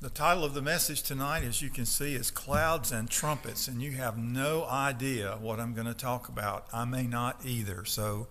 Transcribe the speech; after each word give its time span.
The 0.00 0.10
title 0.10 0.44
of 0.44 0.54
the 0.54 0.62
message 0.62 1.02
tonight, 1.02 1.42
as 1.42 1.60
you 1.60 1.70
can 1.70 1.84
see, 1.84 2.14
is 2.14 2.30
Clouds 2.30 2.92
and 2.92 3.10
Trumpets, 3.10 3.66
and 3.66 3.82
you 3.82 3.90
have 3.92 4.16
no 4.16 4.64
idea 4.64 5.36
what 5.40 5.58
I'm 5.58 5.74
going 5.74 5.88
to 5.88 5.92
talk 5.92 6.28
about. 6.28 6.68
I 6.72 6.84
may 6.84 7.02
not 7.02 7.44
either, 7.44 7.84
so 7.84 8.28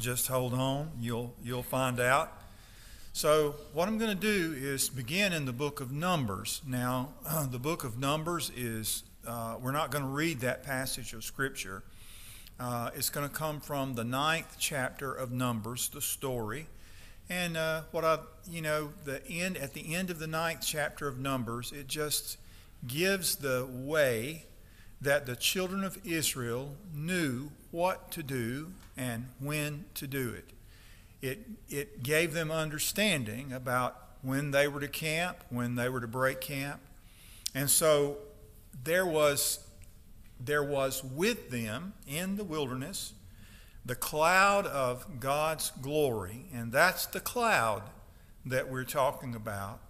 just 0.00 0.26
hold 0.26 0.54
on. 0.54 0.90
You'll, 0.98 1.32
you'll 1.40 1.62
find 1.62 2.00
out. 2.00 2.32
So, 3.12 3.54
what 3.72 3.86
I'm 3.86 3.96
going 3.96 4.10
to 4.10 4.20
do 4.20 4.56
is 4.58 4.88
begin 4.88 5.32
in 5.32 5.44
the 5.44 5.52
book 5.52 5.80
of 5.80 5.92
Numbers. 5.92 6.62
Now, 6.66 7.10
the 7.48 7.60
book 7.60 7.84
of 7.84 7.96
Numbers 7.96 8.50
is, 8.56 9.04
uh, 9.24 9.54
we're 9.62 9.70
not 9.70 9.92
going 9.92 10.02
to 10.02 10.10
read 10.10 10.40
that 10.40 10.64
passage 10.64 11.12
of 11.12 11.22
Scripture. 11.22 11.84
Uh, 12.58 12.90
it's 12.96 13.10
going 13.10 13.28
to 13.28 13.32
come 13.32 13.60
from 13.60 13.94
the 13.94 14.02
ninth 14.02 14.56
chapter 14.58 15.14
of 15.14 15.30
Numbers, 15.30 15.90
the 15.90 16.00
story. 16.00 16.66
And 17.30 17.56
uh, 17.56 17.82
what 17.90 18.04
I, 18.04 18.18
you 18.48 18.60
know, 18.60 18.90
the 19.04 19.26
end 19.26 19.56
at 19.56 19.72
the 19.72 19.94
end 19.94 20.10
of 20.10 20.18
the 20.18 20.26
ninth 20.26 20.60
chapter 20.64 21.08
of 21.08 21.18
Numbers, 21.18 21.72
it 21.72 21.88
just 21.88 22.36
gives 22.86 23.36
the 23.36 23.66
way 23.70 24.44
that 25.00 25.26
the 25.26 25.36
children 25.36 25.84
of 25.84 25.98
Israel 26.04 26.76
knew 26.94 27.50
what 27.70 28.10
to 28.10 28.22
do 28.22 28.72
and 28.96 29.28
when 29.40 29.84
to 29.94 30.06
do 30.06 30.30
it. 30.30 30.50
It 31.22 31.46
it 31.68 32.02
gave 32.02 32.34
them 32.34 32.50
understanding 32.50 33.52
about 33.52 33.96
when 34.22 34.50
they 34.50 34.68
were 34.68 34.80
to 34.80 34.88
camp, 34.88 35.38
when 35.48 35.74
they 35.74 35.88
were 35.88 36.00
to 36.00 36.06
break 36.06 36.40
camp, 36.40 36.80
and 37.54 37.70
so 37.70 38.18
there 38.84 39.06
was 39.06 39.60
there 40.38 40.62
was 40.62 41.02
with 41.02 41.50
them 41.50 41.94
in 42.06 42.36
the 42.36 42.44
wilderness 42.44 43.14
the 43.84 43.94
cloud 43.94 44.66
of 44.66 45.20
God's 45.20 45.70
glory, 45.82 46.46
and 46.52 46.72
that's 46.72 47.06
the 47.06 47.20
cloud 47.20 47.82
that 48.46 48.70
we're 48.70 48.84
talking 48.84 49.34
about. 49.34 49.80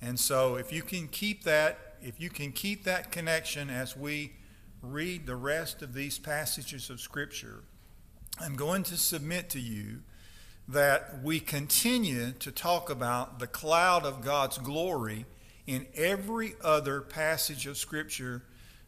And 0.00 0.18
so 0.18 0.56
if 0.56 0.72
you 0.72 0.82
can 0.82 1.08
keep 1.08 1.44
that, 1.44 1.96
if 2.02 2.20
you 2.20 2.30
can 2.30 2.52
keep 2.52 2.84
that 2.84 3.10
connection 3.10 3.70
as 3.70 3.96
we 3.96 4.32
read 4.82 5.26
the 5.26 5.36
rest 5.36 5.82
of 5.82 5.94
these 5.94 6.18
passages 6.18 6.90
of 6.90 7.00
Scripture, 7.00 7.64
I'm 8.40 8.54
going 8.54 8.84
to 8.84 8.96
submit 8.96 9.50
to 9.50 9.60
you 9.60 10.02
that 10.68 11.22
we 11.22 11.40
continue 11.40 12.32
to 12.32 12.52
talk 12.52 12.90
about 12.90 13.38
the 13.38 13.46
cloud 13.46 14.04
of 14.04 14.22
God's 14.22 14.58
glory 14.58 15.24
in 15.66 15.86
every 15.94 16.54
other 16.62 17.00
passage 17.00 17.66
of 17.66 17.76
Scripture 17.76 18.42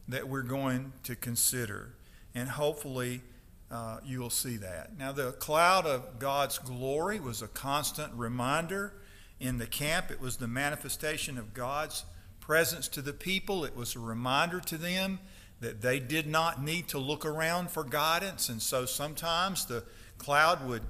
that 0.06 0.28
we're 0.28 0.42
going 0.42 0.92
to 1.04 1.16
consider. 1.16 1.94
And 2.34 2.50
hopefully, 2.50 3.22
uh, 3.70 3.98
you 4.04 4.18
will 4.18 4.30
see 4.30 4.56
that. 4.56 4.98
Now, 4.98 5.12
the 5.12 5.32
cloud 5.32 5.86
of 5.86 6.18
God's 6.18 6.58
glory 6.58 7.20
was 7.20 7.40
a 7.40 7.48
constant 7.48 8.12
reminder 8.14 8.92
in 9.38 9.58
the 9.58 9.66
camp. 9.66 10.10
It 10.10 10.20
was 10.20 10.36
the 10.36 10.48
manifestation 10.48 11.38
of 11.38 11.54
God's 11.54 12.04
presence 12.40 12.88
to 12.88 13.02
the 13.02 13.12
people. 13.12 13.64
It 13.64 13.76
was 13.76 13.94
a 13.94 14.00
reminder 14.00 14.60
to 14.60 14.76
them 14.76 15.20
that 15.60 15.82
they 15.82 16.00
did 16.00 16.26
not 16.26 16.62
need 16.62 16.88
to 16.88 16.98
look 16.98 17.24
around 17.24 17.70
for 17.70 17.84
guidance. 17.84 18.48
And 18.48 18.60
so 18.60 18.86
sometimes 18.86 19.66
the 19.66 19.84
cloud 20.18 20.66
would, 20.66 20.82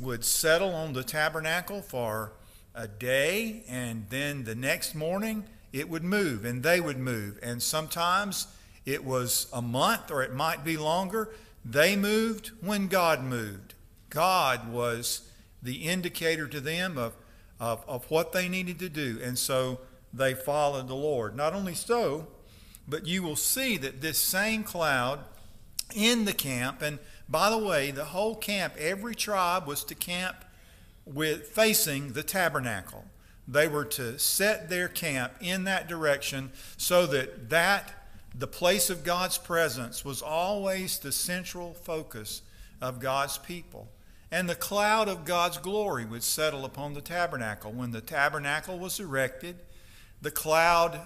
would 0.00 0.24
settle 0.24 0.74
on 0.74 0.92
the 0.92 1.04
tabernacle 1.04 1.82
for 1.82 2.32
a 2.74 2.88
day, 2.88 3.62
and 3.68 4.06
then 4.08 4.44
the 4.44 4.54
next 4.54 4.94
morning 4.94 5.44
it 5.72 5.88
would 5.88 6.04
move, 6.04 6.44
and 6.44 6.62
they 6.62 6.80
would 6.80 6.98
move. 6.98 7.38
And 7.42 7.62
sometimes 7.62 8.46
it 8.86 9.04
was 9.04 9.46
a 9.52 9.60
month, 9.60 10.10
or 10.10 10.22
it 10.22 10.32
might 10.32 10.64
be 10.64 10.76
longer. 10.76 11.30
They 11.64 11.96
moved 11.96 12.50
when 12.60 12.88
God 12.88 13.22
moved. 13.22 13.74
God 14.10 14.70
was 14.70 15.28
the 15.62 15.88
indicator 15.88 16.46
to 16.48 16.60
them 16.60 16.98
of, 16.98 17.16
of, 17.60 17.84
of 17.86 18.10
what 18.10 18.32
they 18.32 18.48
needed 18.48 18.78
to 18.80 18.88
do. 18.88 19.20
And 19.22 19.38
so 19.38 19.80
they 20.12 20.34
followed 20.34 20.88
the 20.88 20.94
Lord. 20.94 21.36
Not 21.36 21.54
only 21.54 21.74
so, 21.74 22.26
but 22.86 23.06
you 23.06 23.22
will 23.22 23.36
see 23.36 23.76
that 23.78 24.00
this 24.00 24.18
same 24.18 24.64
cloud 24.64 25.20
in 25.94 26.24
the 26.24 26.32
camp, 26.32 26.82
and 26.82 26.98
by 27.28 27.50
the 27.50 27.58
way, 27.58 27.90
the 27.90 28.06
whole 28.06 28.34
camp, 28.34 28.74
every 28.78 29.14
tribe 29.14 29.66
was 29.66 29.84
to 29.84 29.94
camp 29.94 30.44
with 31.04 31.48
facing 31.48 32.12
the 32.12 32.22
tabernacle. 32.22 33.04
They 33.46 33.68
were 33.68 33.84
to 33.86 34.18
set 34.18 34.68
their 34.68 34.88
camp 34.88 35.32
in 35.40 35.64
that 35.64 35.88
direction 35.88 36.52
so 36.76 37.06
that 37.06 37.50
that 37.50 38.01
the 38.34 38.46
place 38.46 38.88
of 38.90 39.04
God's 39.04 39.38
presence 39.38 40.04
was 40.04 40.22
always 40.22 40.98
the 40.98 41.12
central 41.12 41.74
focus 41.74 42.42
of 42.80 43.00
God's 43.00 43.38
people. 43.38 43.88
And 44.30 44.48
the 44.48 44.54
cloud 44.54 45.08
of 45.08 45.26
God's 45.26 45.58
glory 45.58 46.06
would 46.06 46.22
settle 46.22 46.64
upon 46.64 46.94
the 46.94 47.02
tabernacle. 47.02 47.70
When 47.70 47.90
the 47.90 48.00
tabernacle 48.00 48.78
was 48.78 48.98
erected, 48.98 49.56
the 50.22 50.30
cloud 50.30 51.00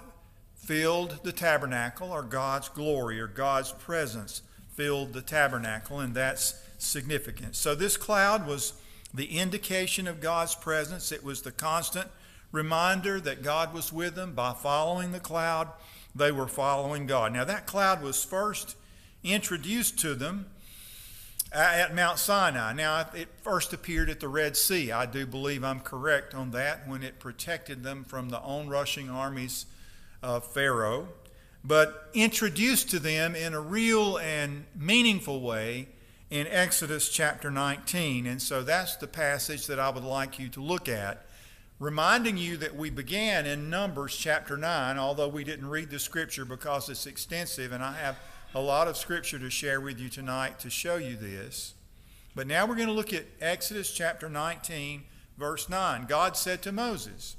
filled 0.54 1.20
the 1.25 1.32
tabernacle, 1.32 2.12
or 2.12 2.22
God's 2.22 2.69
glory, 2.69 3.20
or 3.20 3.26
God's 3.26 3.72
presence 3.72 4.42
filled 4.75 5.12
the 5.12 5.22
tabernacle, 5.22 6.00
and 6.00 6.15
that's 6.15 6.62
significant. 6.78 7.56
So, 7.56 7.75
this 7.75 7.97
cloud 7.97 8.47
was 8.47 8.75
the 9.12 9.38
indication 9.38 10.06
of 10.06 10.20
God's 10.20 10.54
presence. 10.54 11.10
It 11.10 11.25
was 11.25 11.42
the 11.42 11.53
constant 11.53 12.09
reminder 12.53 13.20
that 13.20 13.42
God 13.42 13.75
was 13.75 13.92
with 13.92 14.15
them 14.15 14.34
by 14.34 14.53
following 14.53 15.12
the 15.12 15.20
cloud 15.20 15.69
they 16.16 16.32
were 16.32 16.49
following 16.49 17.06
God. 17.06 17.32
Now, 17.32 17.44
that 17.44 17.66
cloud 17.66 18.03
was 18.03 18.25
first 18.25 18.77
introduced 19.22 19.99
to 20.00 20.15
them 20.15 20.47
at 21.53 21.94
Mount 21.94 22.19
Sinai. 22.19 22.72
Now, 22.72 23.09
it 23.15 23.28
first 23.43 23.72
appeared 23.72 24.10
at 24.10 24.21
the 24.21 24.28
Red 24.28 24.56
Sea. 24.56 24.93
I 24.93 25.06
do 25.06 25.27
believe 25.27 25.65
I'm 25.65 25.81
correct 25.81 26.34
on 26.34 26.50
that 26.53 26.87
when 26.88 27.03
it 27.03 27.19
protected 27.19 27.82
them 27.82 28.04
from 28.04 28.28
the 28.28 28.41
onrushing 28.41 29.09
armies 29.09 29.66
of 30.22 30.44
Pharaoh. 30.44 31.09
But 31.65 32.10
introduced 32.15 32.91
to 32.91 32.98
them 32.98 33.34
in 33.34 33.54
a 33.54 33.60
real 33.60 34.19
and 34.19 34.66
meaningful 34.75 35.41
way 35.41 35.88
in 36.31 36.47
Exodus 36.47 37.09
chapter 37.09 37.50
19. 37.50 38.27
And 38.27 38.41
so 38.41 38.62
that's 38.62 38.97
the 38.97 39.09
passage 39.09 39.66
that 39.66 39.78
I 39.78 39.91
would 39.91 40.04
like 40.04 40.38
you 40.38 40.48
to 40.50 40.60
look 40.60 40.88
at 40.88 41.25
reminding 41.78 42.38
you 42.38 42.56
that 42.56 42.75
we 42.75 42.88
began 42.88 43.44
in 43.44 43.69
Numbers 43.69 44.16
chapter 44.16 44.56
9, 44.56 44.98
although 44.98 45.28
we 45.28 45.44
didn't 45.44 45.69
read 45.69 45.91
the 45.91 45.98
scripture 45.98 46.44
because 46.44 46.88
it's 46.88 47.06
extensive, 47.06 47.72
and 47.72 47.82
I 47.82 47.92
have 47.94 48.19
a 48.54 48.60
lot 48.60 48.88
of 48.88 48.97
scripture 48.97 49.38
to 49.38 49.50
share 49.50 49.81
with 49.81 50.00
you 50.00 50.09
tonight 50.09 50.59
to 50.60 50.70
show 50.70 50.97
you 50.97 51.16
this. 51.16 51.75
But 52.34 52.47
now 52.47 52.66
we're 52.66 52.76
going 52.76 52.88
to 52.88 52.94
look 52.94 53.12
at 53.12 53.26
Exodus 53.41 53.92
chapter 53.92 54.31
19, 54.31 55.03
verse 55.36 55.69
9. 55.69 56.06
God 56.06 56.36
said 56.36 56.62
to 56.62 56.72
Moses, 56.72 57.36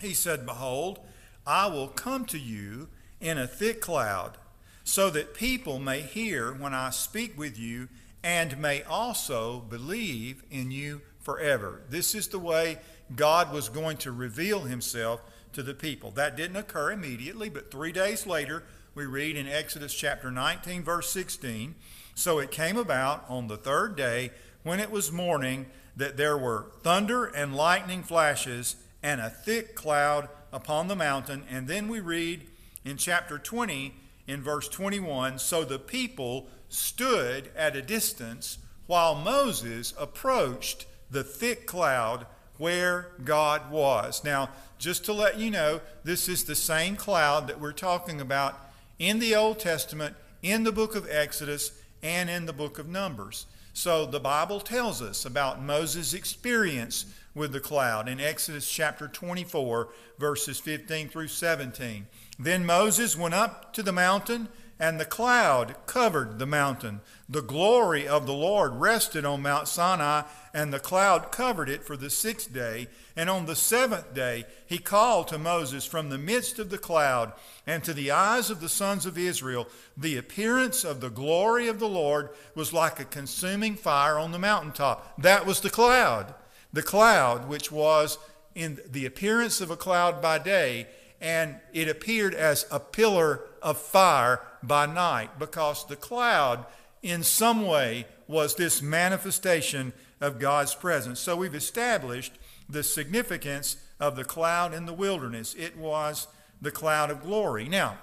He 0.00 0.14
said, 0.14 0.46
Behold, 0.46 0.98
I 1.46 1.68
will 1.68 1.88
come 1.88 2.24
to 2.26 2.38
you 2.38 2.88
in 3.20 3.38
a 3.38 3.46
thick 3.46 3.80
cloud, 3.80 4.36
so 4.82 5.10
that 5.10 5.34
people 5.34 5.78
may 5.78 6.00
hear 6.00 6.52
when 6.52 6.74
I 6.74 6.90
speak 6.90 7.38
with 7.38 7.56
you, 7.56 7.88
and 8.22 8.58
may 8.58 8.82
also 8.82 9.60
believe 9.60 10.42
in 10.50 10.72
you 10.72 11.02
forever. 11.20 11.82
This 11.88 12.14
is 12.14 12.28
the 12.28 12.38
way 12.38 12.78
God 13.16 13.52
was 13.52 13.68
going 13.68 13.96
to 13.98 14.12
reveal 14.12 14.60
himself 14.60 15.22
to 15.52 15.62
the 15.62 15.74
people. 15.74 16.10
That 16.12 16.36
didn't 16.36 16.56
occur 16.56 16.92
immediately, 16.92 17.48
but 17.48 17.70
three 17.70 17.92
days 17.92 18.26
later, 18.26 18.62
we 18.94 19.06
read 19.06 19.36
in 19.36 19.48
Exodus 19.48 19.94
chapter 19.94 20.30
19, 20.30 20.82
verse 20.82 21.10
16 21.10 21.74
So 22.14 22.38
it 22.38 22.50
came 22.50 22.76
about 22.76 23.24
on 23.28 23.48
the 23.48 23.56
third 23.56 23.96
day, 23.96 24.30
when 24.62 24.80
it 24.80 24.90
was 24.90 25.10
morning, 25.10 25.66
that 25.96 26.16
there 26.16 26.36
were 26.36 26.66
thunder 26.82 27.24
and 27.24 27.56
lightning 27.56 28.02
flashes 28.02 28.76
and 29.02 29.20
a 29.20 29.30
thick 29.30 29.74
cloud 29.74 30.28
upon 30.52 30.88
the 30.88 30.96
mountain. 30.96 31.44
And 31.50 31.66
then 31.66 31.88
we 31.88 32.00
read 32.00 32.46
in 32.84 32.96
chapter 32.96 33.38
20, 33.38 33.94
in 34.30 34.42
verse 34.42 34.68
21 34.68 35.38
So 35.38 35.64
the 35.64 35.78
people 35.78 36.48
stood 36.68 37.50
at 37.56 37.74
a 37.74 37.82
distance 37.82 38.58
while 38.86 39.14
Moses 39.14 39.92
approached 39.98 40.86
the 41.10 41.24
thick 41.24 41.66
cloud 41.66 42.26
where 42.60 43.08
God 43.24 43.70
was. 43.70 44.22
Now, 44.22 44.50
just 44.78 45.04
to 45.06 45.14
let 45.14 45.38
you 45.38 45.50
know, 45.50 45.80
this 46.04 46.28
is 46.28 46.44
the 46.44 46.54
same 46.54 46.94
cloud 46.94 47.48
that 47.48 47.58
we're 47.58 47.72
talking 47.72 48.20
about 48.20 48.70
in 48.98 49.18
the 49.18 49.34
Old 49.34 49.58
Testament, 49.58 50.14
in 50.42 50.62
the 50.64 50.70
book 50.70 50.94
of 50.94 51.08
Exodus, 51.10 51.72
and 52.02 52.28
in 52.28 52.44
the 52.44 52.52
book 52.52 52.78
of 52.78 52.86
Numbers. 52.86 53.46
So 53.72 54.04
the 54.04 54.20
Bible 54.20 54.60
tells 54.60 55.00
us 55.00 55.24
about 55.24 55.62
Moses' 55.62 56.12
experience 56.12 57.06
with 57.34 57.52
the 57.52 57.60
cloud 57.60 58.10
in 58.10 58.20
Exodus 58.20 58.70
chapter 58.70 59.08
24, 59.08 59.88
verses 60.18 60.60
15 60.60 61.08
through 61.08 61.28
17. 61.28 62.06
Then 62.38 62.66
Moses 62.66 63.16
went 63.16 63.34
up 63.34 63.72
to 63.72 63.82
the 63.82 63.92
mountain, 63.92 64.48
and 64.78 65.00
the 65.00 65.06
cloud 65.06 65.76
covered 65.86 66.38
the 66.38 66.46
mountain. 66.46 67.00
The 67.26 67.42
glory 67.42 68.06
of 68.06 68.26
the 68.26 68.34
Lord 68.34 68.74
rested 68.74 69.24
on 69.24 69.40
Mount 69.40 69.66
Sinai, 69.66 70.22
and 70.52 70.72
the 70.72 70.80
cloud 70.80 71.30
covered 71.30 71.68
it 71.68 71.84
for 71.84 71.96
the 71.96 72.10
sixth 72.10 72.52
day. 72.52 72.88
And 73.16 73.30
on 73.30 73.46
the 73.46 73.56
seventh 73.56 74.14
day, 74.14 74.44
he 74.66 74.78
called 74.78 75.28
to 75.28 75.38
Moses 75.38 75.84
from 75.84 76.08
the 76.08 76.18
midst 76.18 76.58
of 76.58 76.70
the 76.70 76.78
cloud, 76.78 77.32
and 77.66 77.84
to 77.84 77.92
the 77.92 78.10
eyes 78.10 78.50
of 78.50 78.60
the 78.60 78.68
sons 78.68 79.06
of 79.06 79.18
Israel, 79.18 79.68
the 79.96 80.16
appearance 80.16 80.84
of 80.84 81.00
the 81.00 81.10
glory 81.10 81.68
of 81.68 81.78
the 81.78 81.88
Lord 81.88 82.30
was 82.54 82.72
like 82.72 82.98
a 82.98 83.04
consuming 83.04 83.76
fire 83.76 84.18
on 84.18 84.32
the 84.32 84.38
mountaintop. 84.38 85.20
That 85.20 85.46
was 85.46 85.60
the 85.60 85.70
cloud. 85.70 86.34
The 86.72 86.82
cloud, 86.82 87.48
which 87.48 87.70
was 87.70 88.18
in 88.54 88.80
the 88.88 89.06
appearance 89.06 89.60
of 89.60 89.70
a 89.70 89.76
cloud 89.76 90.20
by 90.20 90.38
day 90.38 90.86
and 91.20 91.56
it 91.72 91.88
appeared 91.88 92.34
as 92.34 92.66
a 92.70 92.80
pillar 92.80 93.42
of 93.62 93.78
fire 93.78 94.40
by 94.62 94.86
night 94.86 95.38
because 95.38 95.86
the 95.86 95.96
cloud, 95.96 96.64
in 97.02 97.22
some 97.22 97.66
way, 97.66 98.06
was 98.26 98.54
this 98.54 98.80
manifestation 98.80 99.92
of 100.20 100.38
God's 100.38 100.74
presence. 100.74 101.20
So 101.20 101.36
we've 101.36 101.54
established 101.54 102.32
the 102.68 102.82
significance 102.82 103.76
of 103.98 104.16
the 104.16 104.24
cloud 104.24 104.74
in 104.74 104.86
the 104.86 104.92
wilderness. 104.92 105.54
It 105.54 105.76
was 105.76 106.28
the 106.60 106.70
cloud 106.70 107.10
of 107.10 107.22
glory. 107.22 107.68
Now, 107.68 107.98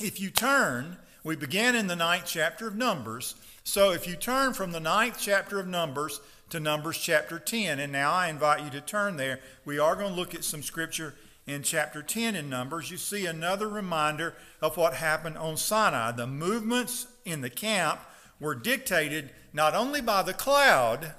if 0.00 0.20
you 0.20 0.30
turn, 0.30 0.98
we 1.22 1.36
began 1.36 1.76
in 1.76 1.86
the 1.86 1.96
ninth 1.96 2.24
chapter 2.26 2.66
of 2.66 2.76
Numbers. 2.76 3.34
So 3.62 3.92
if 3.92 4.06
you 4.06 4.16
turn 4.16 4.52
from 4.52 4.72
the 4.72 4.80
ninth 4.80 5.16
chapter 5.18 5.58
of 5.58 5.66
Numbers 5.66 6.20
to 6.50 6.60
Numbers 6.60 6.98
chapter 6.98 7.38
10, 7.38 7.78
and 7.78 7.92
now 7.92 8.12
I 8.12 8.28
invite 8.28 8.62
you 8.62 8.70
to 8.70 8.80
turn 8.80 9.16
there, 9.16 9.40
we 9.64 9.78
are 9.78 9.96
going 9.96 10.10
to 10.10 10.14
look 10.14 10.34
at 10.34 10.44
some 10.44 10.62
scripture 10.62 11.14
in 11.46 11.62
chapter 11.62 12.02
10 12.02 12.36
in 12.36 12.50
Numbers. 12.50 12.90
You 12.90 12.96
see 12.96 13.26
another 13.26 13.68
reminder 13.68 14.34
of 14.60 14.76
what 14.76 14.94
happened 14.94 15.38
on 15.38 15.56
Sinai. 15.56 16.12
The 16.12 16.26
movements 16.26 17.06
in 17.24 17.40
the 17.40 17.50
camp 17.50 18.00
were 18.40 18.54
dictated 18.54 19.30
not 19.52 19.74
only 19.74 20.00
by 20.00 20.22
the 20.22 20.34
cloud, 20.34 21.12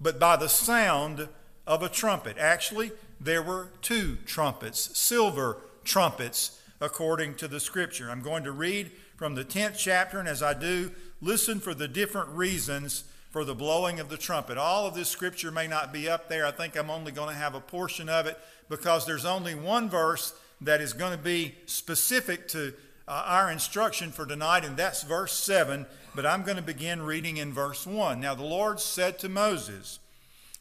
but 0.00 0.18
by 0.18 0.36
the 0.36 0.48
sound 0.48 1.28
of 1.66 1.82
a 1.82 1.88
trumpet. 1.88 2.36
Actually, 2.38 2.92
there 3.20 3.42
were 3.42 3.70
two 3.80 4.18
trumpets, 4.26 4.96
silver 4.98 5.58
trumpets, 5.84 6.60
according 6.80 7.34
to 7.36 7.48
the 7.48 7.60
scripture. 7.60 8.10
I'm 8.10 8.22
going 8.22 8.44
to 8.44 8.52
read 8.52 8.90
from 9.16 9.34
the 9.34 9.44
10th 9.44 9.78
chapter, 9.78 10.18
and 10.18 10.28
as 10.28 10.42
I 10.42 10.54
do, 10.54 10.90
listen 11.20 11.60
for 11.60 11.74
the 11.74 11.88
different 11.88 12.28
reasons 12.30 13.04
for 13.30 13.44
the 13.44 13.54
blowing 13.54 13.98
of 13.98 14.08
the 14.08 14.16
trumpet. 14.16 14.58
All 14.58 14.86
of 14.86 14.94
this 14.94 15.08
scripture 15.08 15.50
may 15.50 15.66
not 15.66 15.92
be 15.92 16.08
up 16.08 16.28
there. 16.28 16.46
I 16.46 16.50
think 16.50 16.76
I'm 16.76 16.90
only 16.90 17.12
going 17.12 17.30
to 17.30 17.40
have 17.40 17.54
a 17.54 17.60
portion 17.60 18.08
of 18.08 18.26
it 18.26 18.38
because 18.68 19.06
there's 19.06 19.24
only 19.24 19.54
one 19.54 19.88
verse 19.88 20.34
that 20.60 20.80
is 20.80 20.92
going 20.92 21.12
to 21.12 21.22
be 21.22 21.54
specific 21.66 22.46
to 22.48 22.74
uh, 23.06 23.22
our 23.26 23.50
instruction 23.50 24.10
for 24.10 24.26
tonight, 24.26 24.64
and 24.64 24.76
that's 24.76 25.02
verse 25.02 25.32
7. 25.32 25.86
But 26.14 26.26
I'm 26.26 26.42
going 26.42 26.56
to 26.56 26.62
begin 26.62 27.02
reading 27.02 27.36
in 27.36 27.52
verse 27.52 27.86
1. 27.86 28.20
Now, 28.20 28.34
the 28.34 28.44
Lord 28.44 28.80
said 28.80 29.18
to 29.18 29.28
Moses, 29.28 29.98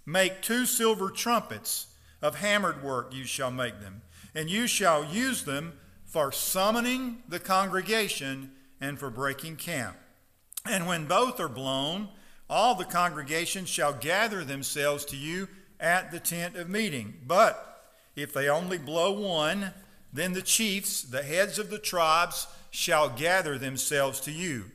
Make 0.05 0.41
two 0.41 0.65
silver 0.65 1.09
trumpets 1.09 1.87
of 2.21 2.35
hammered 2.35 2.83
work, 2.83 3.13
you 3.13 3.25
shall 3.25 3.51
make 3.51 3.79
them, 3.79 4.01
and 4.33 4.49
you 4.49 4.67
shall 4.67 5.05
use 5.05 5.43
them 5.43 5.73
for 6.05 6.31
summoning 6.31 7.23
the 7.27 7.39
congregation 7.39 8.51
and 8.81 8.99
for 8.99 9.09
breaking 9.09 9.55
camp. 9.55 9.95
And 10.65 10.87
when 10.87 11.05
both 11.05 11.39
are 11.39 11.49
blown, 11.49 12.09
all 12.49 12.75
the 12.75 12.85
congregation 12.85 13.65
shall 13.65 13.93
gather 13.93 14.43
themselves 14.43 15.05
to 15.05 15.17
you 15.17 15.47
at 15.79 16.11
the 16.11 16.19
tent 16.19 16.55
of 16.55 16.69
meeting. 16.69 17.15
But 17.25 17.83
if 18.15 18.33
they 18.33 18.47
only 18.47 18.77
blow 18.77 19.11
one, 19.11 19.73
then 20.13 20.33
the 20.33 20.41
chiefs, 20.41 21.01
the 21.01 21.23
heads 21.23 21.57
of 21.57 21.69
the 21.69 21.79
tribes, 21.79 22.47
shall 22.69 23.09
gather 23.09 23.57
themselves 23.57 24.19
to 24.21 24.31
you. 24.31 24.65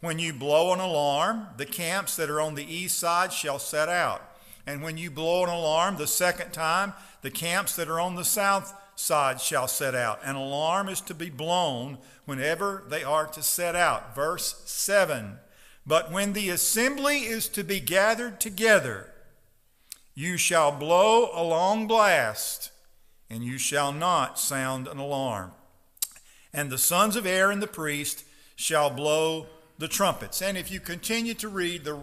When 0.00 0.18
you 0.18 0.32
blow 0.32 0.72
an 0.72 0.80
alarm, 0.80 1.46
the 1.56 1.66
camps 1.66 2.16
that 2.16 2.30
are 2.30 2.40
on 2.40 2.54
the 2.54 2.74
east 2.74 2.98
side 2.98 3.32
shall 3.32 3.58
set 3.58 3.88
out. 3.88 4.22
And 4.66 4.82
when 4.82 4.98
you 4.98 5.10
blow 5.10 5.44
an 5.44 5.50
alarm 5.50 5.96
the 5.96 6.06
second 6.06 6.52
time, 6.52 6.92
the 7.22 7.30
camps 7.30 7.74
that 7.76 7.88
are 7.88 7.98
on 8.00 8.16
the 8.16 8.24
south 8.24 8.74
side 8.96 9.40
shall 9.40 9.66
set 9.66 9.94
out. 9.94 10.20
An 10.24 10.36
alarm 10.36 10.88
is 10.88 11.00
to 11.02 11.14
be 11.14 11.30
blown 11.30 11.98
whenever 12.26 12.84
they 12.88 13.02
are 13.02 13.26
to 13.26 13.42
set 13.42 13.74
out. 13.74 14.14
Verse 14.14 14.62
7 14.66 15.38
But 15.86 16.12
when 16.12 16.32
the 16.32 16.50
assembly 16.50 17.20
is 17.20 17.48
to 17.50 17.64
be 17.64 17.80
gathered 17.80 18.40
together, 18.40 19.12
you 20.14 20.36
shall 20.36 20.72
blow 20.72 21.30
a 21.32 21.42
long 21.42 21.86
blast, 21.86 22.70
and 23.30 23.44
you 23.44 23.58
shall 23.58 23.92
not 23.92 24.38
sound 24.38 24.86
an 24.86 24.98
alarm. 24.98 25.52
And 26.52 26.70
the 26.70 26.78
sons 26.78 27.16
of 27.16 27.26
Aaron 27.26 27.60
the 27.60 27.66
priest 27.66 28.24
shall 28.56 28.90
blow 28.90 29.46
the 29.78 29.88
trumpets. 29.88 30.42
And 30.42 30.56
if 30.56 30.70
you 30.70 30.80
continue 30.80 31.34
to 31.34 31.48
read 31.48 31.84
the 31.84 32.00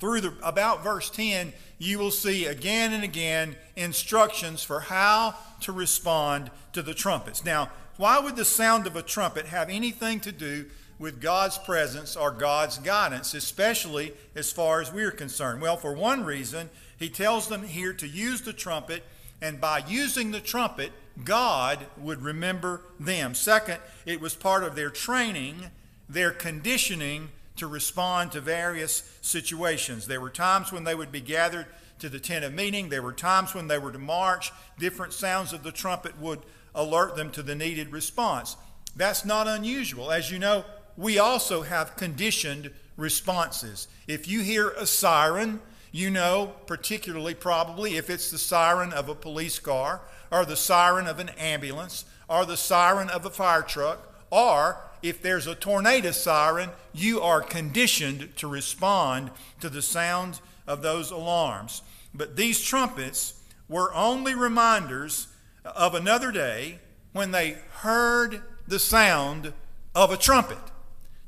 through 0.00 0.20
the 0.20 0.34
about 0.42 0.82
verse 0.82 1.08
10, 1.08 1.52
you 1.78 1.98
will 1.98 2.10
see 2.10 2.46
again 2.46 2.92
and 2.92 3.04
again 3.04 3.56
instructions 3.76 4.62
for 4.62 4.80
how 4.80 5.34
to 5.60 5.72
respond 5.72 6.50
to 6.72 6.82
the 6.82 6.94
trumpets. 6.94 7.44
Now, 7.44 7.70
why 7.96 8.18
would 8.18 8.36
the 8.36 8.44
sound 8.44 8.86
of 8.86 8.96
a 8.96 9.02
trumpet 9.02 9.46
have 9.46 9.70
anything 9.70 10.20
to 10.20 10.32
do 10.32 10.66
with 10.98 11.20
God's 11.20 11.58
presence 11.58 12.16
or 12.16 12.30
God's 12.32 12.78
guidance, 12.78 13.34
especially 13.34 14.12
as 14.34 14.52
far 14.52 14.80
as 14.80 14.92
we're 14.92 15.12
concerned? 15.12 15.62
Well, 15.62 15.76
for 15.76 15.94
one 15.94 16.24
reason, 16.24 16.70
he 16.98 17.08
tells 17.08 17.48
them 17.48 17.62
here 17.62 17.92
to 17.94 18.06
use 18.06 18.42
the 18.42 18.52
trumpet, 18.52 19.04
and 19.40 19.60
by 19.60 19.82
using 19.86 20.30
the 20.30 20.40
trumpet, 20.40 20.92
God 21.22 21.86
would 21.96 22.22
remember 22.22 22.82
them. 22.98 23.34
Second, 23.34 23.78
it 24.04 24.20
was 24.20 24.34
part 24.34 24.64
of 24.64 24.74
their 24.74 24.90
training, 24.90 25.70
their 26.08 26.30
conditioning 26.30 27.28
to 27.56 27.66
respond 27.66 28.32
to 28.32 28.40
various 28.40 29.16
situations. 29.20 30.06
There 30.06 30.20
were 30.20 30.30
times 30.30 30.72
when 30.72 30.84
they 30.84 30.94
would 30.94 31.12
be 31.12 31.20
gathered 31.20 31.66
to 32.00 32.08
the 32.08 32.18
tent 32.18 32.44
of 32.44 32.52
meeting, 32.52 32.88
there 32.88 33.02
were 33.02 33.12
times 33.12 33.54
when 33.54 33.68
they 33.68 33.78
were 33.78 33.92
to 33.92 33.98
march. 33.98 34.52
Different 34.78 35.12
sounds 35.12 35.52
of 35.52 35.62
the 35.62 35.72
trumpet 35.72 36.18
would 36.18 36.40
alert 36.74 37.14
them 37.14 37.30
to 37.30 37.42
the 37.42 37.54
needed 37.54 37.92
response. 37.92 38.56
That's 38.96 39.24
not 39.24 39.46
unusual. 39.46 40.10
As 40.10 40.30
you 40.30 40.38
know, 40.38 40.64
we 40.96 41.18
also 41.18 41.62
have 41.62 41.96
conditioned 41.96 42.70
responses. 42.96 43.88
If 44.06 44.28
you 44.28 44.40
hear 44.40 44.70
a 44.70 44.86
siren, 44.86 45.60
you 45.94 46.10
know, 46.10 46.52
particularly 46.66 47.34
probably 47.34 47.96
if 47.96 48.10
it's 48.10 48.28
the 48.28 48.36
siren 48.36 48.92
of 48.92 49.08
a 49.08 49.14
police 49.14 49.60
car, 49.60 50.00
or 50.28 50.44
the 50.44 50.56
siren 50.56 51.06
of 51.06 51.20
an 51.20 51.28
ambulance, 51.38 52.04
or 52.28 52.44
the 52.44 52.56
siren 52.56 53.08
of 53.08 53.24
a 53.24 53.30
fire 53.30 53.62
truck, 53.62 54.12
or 54.28 54.76
if 55.02 55.22
there's 55.22 55.46
a 55.46 55.54
tornado 55.54 56.10
siren, 56.10 56.70
you 56.92 57.20
are 57.20 57.40
conditioned 57.40 58.36
to 58.36 58.48
respond 58.48 59.30
to 59.60 59.68
the 59.68 59.80
sound 59.80 60.40
of 60.66 60.82
those 60.82 61.12
alarms. 61.12 61.82
But 62.12 62.34
these 62.34 62.60
trumpets 62.60 63.40
were 63.68 63.94
only 63.94 64.34
reminders 64.34 65.28
of 65.64 65.94
another 65.94 66.32
day 66.32 66.80
when 67.12 67.30
they 67.30 67.58
heard 67.70 68.42
the 68.66 68.80
sound 68.80 69.52
of 69.94 70.10
a 70.10 70.16
trumpet. 70.16 70.58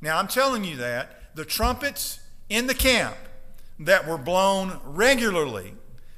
Now, 0.00 0.18
I'm 0.18 0.26
telling 0.26 0.64
you 0.64 0.74
that 0.78 1.36
the 1.36 1.44
trumpets 1.44 2.18
in 2.48 2.66
the 2.66 2.74
camp 2.74 3.16
that 3.78 4.06
were 4.06 4.18
blown 4.18 4.80
regularly 4.84 5.74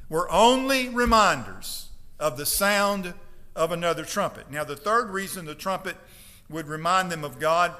were 0.08 0.30
only 0.30 0.88
reminders 0.88 1.88
of 2.18 2.36
the 2.36 2.46
sound 2.46 3.14
of 3.54 3.72
another 3.72 4.04
trumpet. 4.04 4.50
Now, 4.50 4.64
the 4.64 4.76
third 4.76 5.10
reason 5.10 5.44
the 5.44 5.54
trumpet 5.54 5.96
would 6.48 6.68
remind 6.68 7.10
them 7.10 7.24
of 7.24 7.38
God 7.38 7.74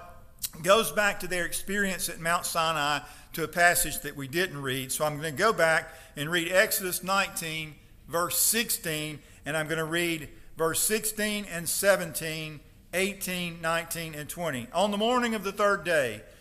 goes 0.62 0.92
back 0.92 1.20
to 1.20 1.26
their 1.26 1.44
experience 1.44 2.08
at 2.08 2.20
Mount 2.20 2.44
Sinai 2.44 3.00
to 3.32 3.44
a 3.44 3.48
passage 3.48 4.00
that 4.00 4.16
we 4.16 4.28
didn't 4.28 4.60
read. 4.60 4.92
So 4.92 5.04
I'm 5.04 5.18
going 5.18 5.34
to 5.34 5.38
go 5.38 5.52
back 5.52 5.94
and 6.16 6.30
read 6.30 6.50
Exodus 6.50 7.02
19, 7.02 7.74
verse 8.08 8.38
16, 8.40 9.20
and 9.46 9.56
I'm 9.56 9.66
going 9.66 9.78
to 9.78 9.84
read 9.84 10.28
verse 10.56 10.80
16 10.80 11.46
and 11.50 11.68
17, 11.68 12.60
18, 12.92 13.60
19, 13.60 14.14
and 14.14 14.28
20. 14.28 14.66
On 14.72 14.90
the 14.90 14.96
morning 14.96 15.34
of 15.34 15.44
the 15.44 15.52
third 15.52 15.84
day, 15.84 16.22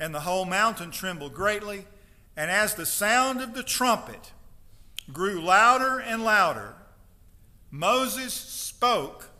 and 0.00 0.14
the 0.14 0.20
whole 0.20 0.44
mountain 0.44 0.90
trembled 0.90 1.34
greatly. 1.34 1.86
And 2.36 2.50
as 2.50 2.74
the 2.74 2.86
sound 2.86 3.40
of 3.40 3.54
the 3.54 3.62
trumpet 3.62 4.32
grew 5.12 5.40
louder 5.40 5.98
and 5.98 6.24
louder, 6.24 6.74
Moses 7.70 8.32
spoke 8.32 9.30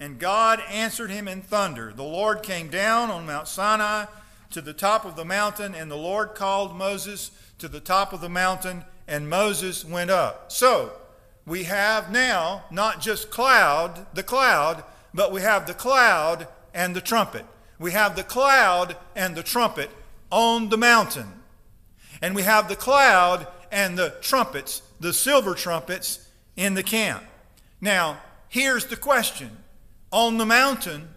and 0.00 0.18
God 0.18 0.62
answered 0.70 1.10
him 1.10 1.28
in 1.28 1.42
thunder. 1.42 1.92
The 1.94 2.02
Lord 2.02 2.42
came 2.42 2.68
down 2.68 3.10
on 3.10 3.26
Mount 3.26 3.46
Sinai 3.46 4.06
to 4.50 4.60
the 4.60 4.72
top 4.72 5.04
of 5.04 5.14
the 5.14 5.24
mountain, 5.24 5.74
and 5.74 5.90
the 5.90 5.96
Lord 5.96 6.34
called 6.34 6.74
Moses 6.74 7.30
to 7.58 7.68
the 7.68 7.80
top 7.80 8.12
of 8.12 8.22
the 8.22 8.28
mountain, 8.28 8.84
and 9.06 9.28
Moses 9.28 9.84
went 9.84 10.10
up. 10.10 10.50
So, 10.50 10.92
we 11.46 11.64
have 11.64 12.10
now 12.10 12.64
not 12.70 13.00
just 13.00 13.30
cloud, 13.30 14.06
the 14.14 14.22
cloud, 14.22 14.82
but 15.12 15.32
we 15.32 15.42
have 15.42 15.66
the 15.66 15.74
cloud 15.74 16.48
and 16.72 16.96
the 16.96 17.00
trumpet. 17.00 17.44
We 17.78 17.92
have 17.92 18.16
the 18.16 18.24
cloud 18.24 18.96
and 19.14 19.36
the 19.36 19.42
trumpet 19.42 19.90
on 20.30 20.68
the 20.68 20.78
mountain. 20.78 21.26
And 22.22 22.34
we 22.34 22.42
have 22.42 22.68
the 22.68 22.76
cloud 22.76 23.46
and 23.72 23.98
the 23.98 24.14
trumpets, 24.20 24.82
the 24.98 25.12
silver 25.12 25.54
trumpets, 25.54 26.28
in 26.56 26.74
the 26.74 26.82
camp. 26.82 27.24
Now, 27.80 28.20
here's 28.48 28.86
the 28.86 28.96
question 28.96 29.56
on 30.12 30.38
the 30.38 30.46
mountain, 30.46 31.08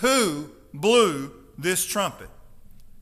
who 0.00 0.50
blew 0.72 1.32
this 1.56 1.84
trumpet? 1.84 2.30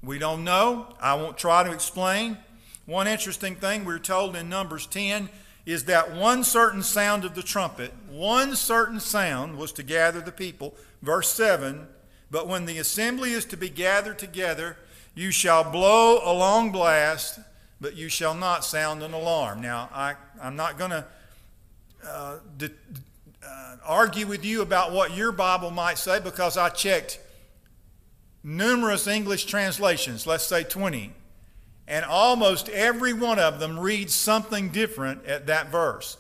We 0.03 0.19
don't 0.19 0.45
know. 0.45 0.95
I 1.01 1.15
won't 1.15 1.39
try 1.39 1.63
to 1.63 1.73
explain. 1.73 2.39
One 2.85 3.09
interesting 3.09 3.57
thing 3.57 3.85
we're 3.85 3.99
told 3.99 4.37
in 4.37 4.49
Numbers 4.49 4.87
10 4.87 5.29
is 5.65 5.85
that 5.85 6.15
one 6.15 6.45
certain 6.45 6.83
sound 6.83 7.25
of 7.25 7.35
the 7.35 7.43
trumpet, 7.43 7.93
one 8.09 8.55
certain 8.55 9.01
sound 9.01 9.59
was 9.59 9.73
to 9.73 9.83
gather 9.83 10.21
the 10.21 10.33
people. 10.33 10.75
Verse 11.03 11.29
7 11.29 11.89
But 12.31 12.47
when 12.47 12.67
the 12.67 12.79
assembly 12.79 13.33
is 13.33 13.45
to 13.47 13.57
be 13.57 13.69
gathered 13.69 14.19
together, 14.19 14.77
you 15.17 15.33
shall 15.33 15.69
blow 15.69 16.21
a 16.25 16.33
long 16.33 16.71
blast, 16.71 17.41
but 17.81 17.97
you 17.97 18.09
shall 18.09 18.35
not 18.35 18.65
sound 18.65 19.03
an 19.03 19.13
alarm. 19.13 19.61
Now, 19.61 19.89
I, 19.93 20.15
I'm 20.41 20.55
not 20.55 20.79
going 20.79 20.93
to 20.93 21.05
uh, 22.07 22.39
uh, 22.63 23.77
argue 23.85 24.29
with 24.29 24.45
you 24.45 24.63
about 24.63 24.93
what 24.93 25.17
your 25.17 25.33
Bible 25.33 25.73
might 25.73 25.99
say 25.99 26.21
because 26.21 26.57
I 26.57 26.69
checked 26.69 27.19
numerous 28.45 29.09
English 29.09 29.47
translations, 29.47 30.25
let's 30.25 30.47
say 30.47 30.63
20 30.63 31.13
and 31.89 32.05
almost 32.05 32.69
every 32.71 33.13
one 33.13 33.39
of 33.39 33.61
them 33.61 33.79
reads 33.79 34.15
something 34.15 34.71
different 34.71 35.25
at 35.25 35.47
that 35.47 35.69
verse. 35.71 36.17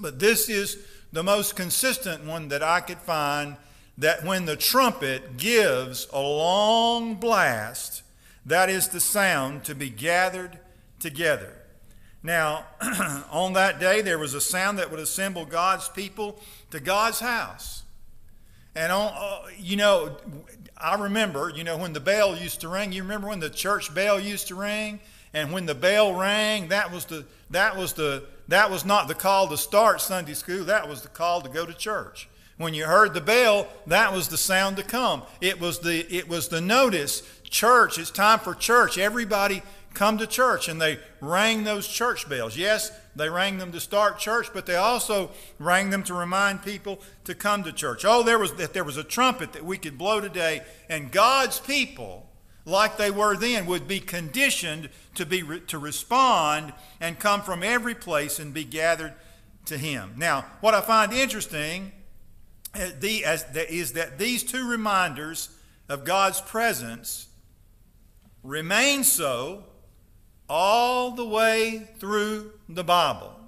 But 0.00 0.18
this 0.18 0.48
is 0.48 0.78
the 1.12 1.22
most 1.22 1.56
consistent 1.56 2.24
one 2.24 2.48
that 2.48 2.62
I 2.62 2.80
could 2.80 2.98
find 2.98 3.56
that 3.98 4.24
when 4.24 4.46
the 4.46 4.56
trumpet 4.56 5.36
gives 5.36 6.06
a 6.12 6.20
long 6.20 7.16
blast, 7.16 8.02
that 8.46 8.68
is 8.68 8.88
the 8.88 9.00
sound 9.00 9.64
to 9.64 9.74
be 9.74 9.90
gathered 9.90 10.58
together. 10.98 11.54
Now, 12.22 12.66
on 13.30 13.54
that 13.54 13.80
day, 13.80 14.00
there 14.00 14.18
was 14.18 14.34
a 14.34 14.40
sound 14.40 14.78
that 14.78 14.90
would 14.90 15.00
assemble 15.00 15.44
God's 15.44 15.88
people 15.88 16.40
to 16.70 16.80
God's 16.80 17.20
house. 17.20 17.82
And, 18.74 18.92
on, 18.92 19.12
uh, 19.14 19.48
you 19.58 19.76
know, 19.76 20.16
I 20.76 20.94
remember, 20.94 21.52
you 21.54 21.64
know, 21.64 21.76
when 21.76 21.92
the 21.92 22.00
bell 22.00 22.36
used 22.36 22.60
to 22.62 22.68
ring, 22.68 22.92
you 22.92 23.02
remember 23.02 23.28
when 23.28 23.40
the 23.40 23.50
church 23.50 23.94
bell 23.94 24.18
used 24.18 24.48
to 24.48 24.54
ring? 24.54 25.00
And 25.34 25.52
when 25.52 25.66
the 25.66 25.74
bell 25.74 26.14
rang, 26.14 26.68
that 26.68 26.92
was 26.92 27.06
the 27.06 27.24
that 27.50 27.76
was 27.76 27.94
the 27.94 28.24
that 28.48 28.70
was 28.70 28.84
not 28.84 29.08
the 29.08 29.14
call 29.14 29.48
to 29.48 29.56
start 29.56 30.00
Sunday 30.00 30.34
school, 30.34 30.64
that 30.64 30.88
was 30.88 31.02
the 31.02 31.08
call 31.08 31.40
to 31.40 31.48
go 31.48 31.64
to 31.64 31.72
church. 31.72 32.28
When 32.62 32.74
you 32.74 32.84
heard 32.84 33.12
the 33.12 33.20
bell, 33.20 33.66
that 33.88 34.12
was 34.12 34.28
the 34.28 34.38
sound 34.38 34.76
to 34.76 34.84
come. 34.84 35.24
It 35.40 35.60
was 35.60 35.80
the 35.80 36.06
it 36.14 36.28
was 36.28 36.46
the 36.46 36.60
notice, 36.60 37.22
church, 37.42 37.98
it's 37.98 38.12
time 38.12 38.38
for 38.38 38.54
church. 38.54 38.98
Everybody 38.98 39.62
come 39.94 40.16
to 40.18 40.28
church 40.28 40.68
and 40.68 40.80
they 40.80 41.00
rang 41.20 41.64
those 41.64 41.88
church 41.88 42.28
bells. 42.28 42.56
Yes, 42.56 42.92
they 43.16 43.28
rang 43.28 43.58
them 43.58 43.72
to 43.72 43.80
start 43.80 44.20
church, 44.20 44.46
but 44.54 44.66
they 44.66 44.76
also 44.76 45.32
rang 45.58 45.90
them 45.90 46.04
to 46.04 46.14
remind 46.14 46.62
people 46.62 47.00
to 47.24 47.34
come 47.34 47.64
to 47.64 47.72
church. 47.72 48.04
Oh, 48.04 48.22
there 48.22 48.38
was 48.38 48.54
that 48.54 48.74
there 48.74 48.84
was 48.84 48.96
a 48.96 49.02
trumpet 49.02 49.54
that 49.54 49.64
we 49.64 49.76
could 49.76 49.98
blow 49.98 50.20
today, 50.20 50.62
and 50.88 51.10
God's 51.10 51.58
people, 51.58 52.30
like 52.64 52.96
they 52.96 53.10
were 53.10 53.36
then, 53.36 53.66
would 53.66 53.88
be 53.88 53.98
conditioned 53.98 54.88
to 55.16 55.26
be 55.26 55.42
to 55.66 55.78
respond 55.78 56.74
and 57.00 57.18
come 57.18 57.42
from 57.42 57.64
every 57.64 57.96
place 57.96 58.38
and 58.38 58.54
be 58.54 58.62
gathered 58.62 59.14
to 59.64 59.76
Him. 59.76 60.12
Now, 60.16 60.46
what 60.60 60.74
I 60.74 60.80
find 60.80 61.12
interesting 61.12 61.90
uh, 62.74 62.90
is 63.02 63.92
that 63.92 64.18
these 64.18 64.42
two 64.42 64.68
reminders 64.68 65.50
of 65.88 66.04
God's 66.04 66.40
presence 66.40 67.28
remain 68.42 69.04
so 69.04 69.64
all 70.48 71.12
the 71.12 71.26
way 71.26 71.88
through 71.98 72.52
the 72.68 72.84
Bible 72.84 73.38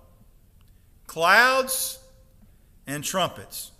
clouds 1.06 1.98
and 2.86 3.04
trumpets. 3.04 3.70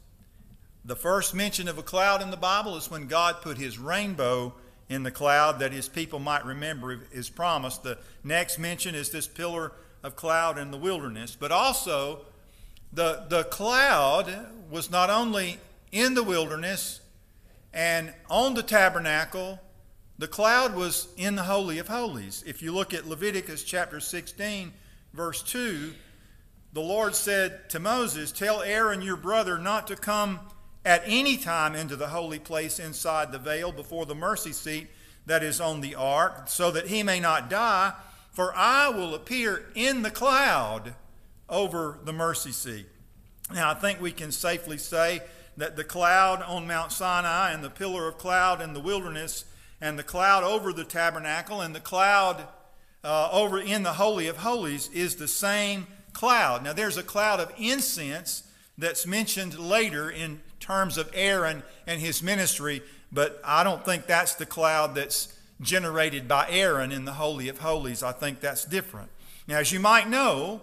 The 0.84 0.94
first 0.94 1.34
mention 1.34 1.66
of 1.66 1.78
a 1.78 1.82
cloud 1.82 2.22
in 2.22 2.30
the 2.30 2.36
Bible 2.36 2.76
is 2.76 2.90
when 2.90 3.06
God 3.06 3.40
put 3.40 3.58
his 3.58 3.78
rainbow 3.78 4.54
in 4.88 5.02
the 5.02 5.10
cloud 5.10 5.58
that 5.60 5.72
his 5.72 5.88
people 5.88 6.18
might 6.18 6.44
remember 6.44 7.00
his 7.10 7.30
promise. 7.30 7.78
The 7.78 7.98
next 8.22 8.58
mention 8.58 8.94
is 8.94 9.10
this 9.10 9.26
pillar 9.26 9.72
of 10.02 10.14
cloud 10.14 10.58
in 10.58 10.70
the 10.70 10.76
wilderness. 10.76 11.36
But 11.38 11.50
also, 11.50 12.20
the, 12.94 13.24
the 13.28 13.44
cloud 13.44 14.32
was 14.70 14.90
not 14.90 15.10
only 15.10 15.58
in 15.90 16.14
the 16.14 16.22
wilderness 16.22 17.00
and 17.72 18.12
on 18.30 18.54
the 18.54 18.62
tabernacle 18.62 19.60
the 20.16 20.28
cloud 20.28 20.76
was 20.76 21.08
in 21.16 21.34
the 21.34 21.42
Holy 21.42 21.78
of 21.78 21.88
Holies. 21.88 22.44
If 22.46 22.62
you 22.62 22.72
look 22.72 22.94
at 22.94 23.08
Leviticus 23.08 23.64
chapter 23.64 23.98
16, 23.98 24.72
verse 25.12 25.42
2, 25.42 25.92
the 26.72 26.80
Lord 26.80 27.16
said 27.16 27.68
to 27.70 27.80
Moses, 27.80 28.30
Tell 28.30 28.62
Aaron 28.62 29.02
your 29.02 29.16
brother 29.16 29.58
not 29.58 29.88
to 29.88 29.96
come 29.96 30.38
at 30.84 31.02
any 31.04 31.36
time 31.36 31.74
into 31.74 31.96
the 31.96 32.08
holy 32.08 32.38
place 32.38 32.78
inside 32.78 33.32
the 33.32 33.38
veil 33.38 33.72
before 33.72 34.06
the 34.06 34.14
mercy 34.14 34.52
seat 34.52 34.86
that 35.26 35.42
is 35.42 35.60
on 35.60 35.80
the 35.80 35.96
ark, 35.96 36.44
so 36.46 36.70
that 36.70 36.88
he 36.88 37.02
may 37.02 37.18
not 37.18 37.50
die, 37.50 37.92
for 38.30 38.54
I 38.54 38.90
will 38.90 39.14
appear 39.14 39.66
in 39.74 40.02
the 40.02 40.10
cloud 40.10 40.94
over 41.48 41.98
the 42.04 42.12
mercy 42.12 42.52
seat. 42.52 42.86
Now, 43.52 43.70
I 43.70 43.74
think 43.74 44.00
we 44.00 44.12
can 44.12 44.32
safely 44.32 44.78
say 44.78 45.22
that 45.56 45.76
the 45.76 45.84
cloud 45.84 46.42
on 46.42 46.66
Mount 46.66 46.92
Sinai 46.92 47.52
and 47.52 47.62
the 47.62 47.70
pillar 47.70 48.08
of 48.08 48.18
cloud 48.18 48.60
in 48.60 48.72
the 48.72 48.80
wilderness 48.80 49.44
and 49.80 49.98
the 49.98 50.02
cloud 50.02 50.42
over 50.42 50.72
the 50.72 50.84
tabernacle 50.84 51.60
and 51.60 51.74
the 51.74 51.80
cloud 51.80 52.46
uh, 53.04 53.28
over 53.30 53.60
in 53.60 53.82
the 53.82 53.92
Holy 53.92 54.26
of 54.28 54.38
Holies 54.38 54.88
is 54.92 55.16
the 55.16 55.28
same 55.28 55.86
cloud. 56.12 56.64
Now, 56.64 56.72
there's 56.72 56.96
a 56.96 57.02
cloud 57.02 57.38
of 57.38 57.52
incense 57.58 58.44
that's 58.78 59.06
mentioned 59.06 59.58
later 59.58 60.10
in 60.10 60.40
terms 60.58 60.96
of 60.96 61.10
Aaron 61.12 61.62
and 61.86 62.00
his 62.00 62.22
ministry, 62.22 62.82
but 63.12 63.40
I 63.44 63.62
don't 63.62 63.84
think 63.84 64.06
that's 64.06 64.34
the 64.34 64.46
cloud 64.46 64.94
that's 64.94 65.38
generated 65.60 66.26
by 66.26 66.46
Aaron 66.48 66.90
in 66.90 67.04
the 67.04 67.12
Holy 67.12 67.48
of 67.48 67.58
Holies. 67.58 68.02
I 68.02 68.12
think 68.12 68.40
that's 68.40 68.64
different. 68.64 69.10
Now, 69.46 69.58
as 69.58 69.70
you 69.70 69.80
might 69.80 70.08
know, 70.08 70.62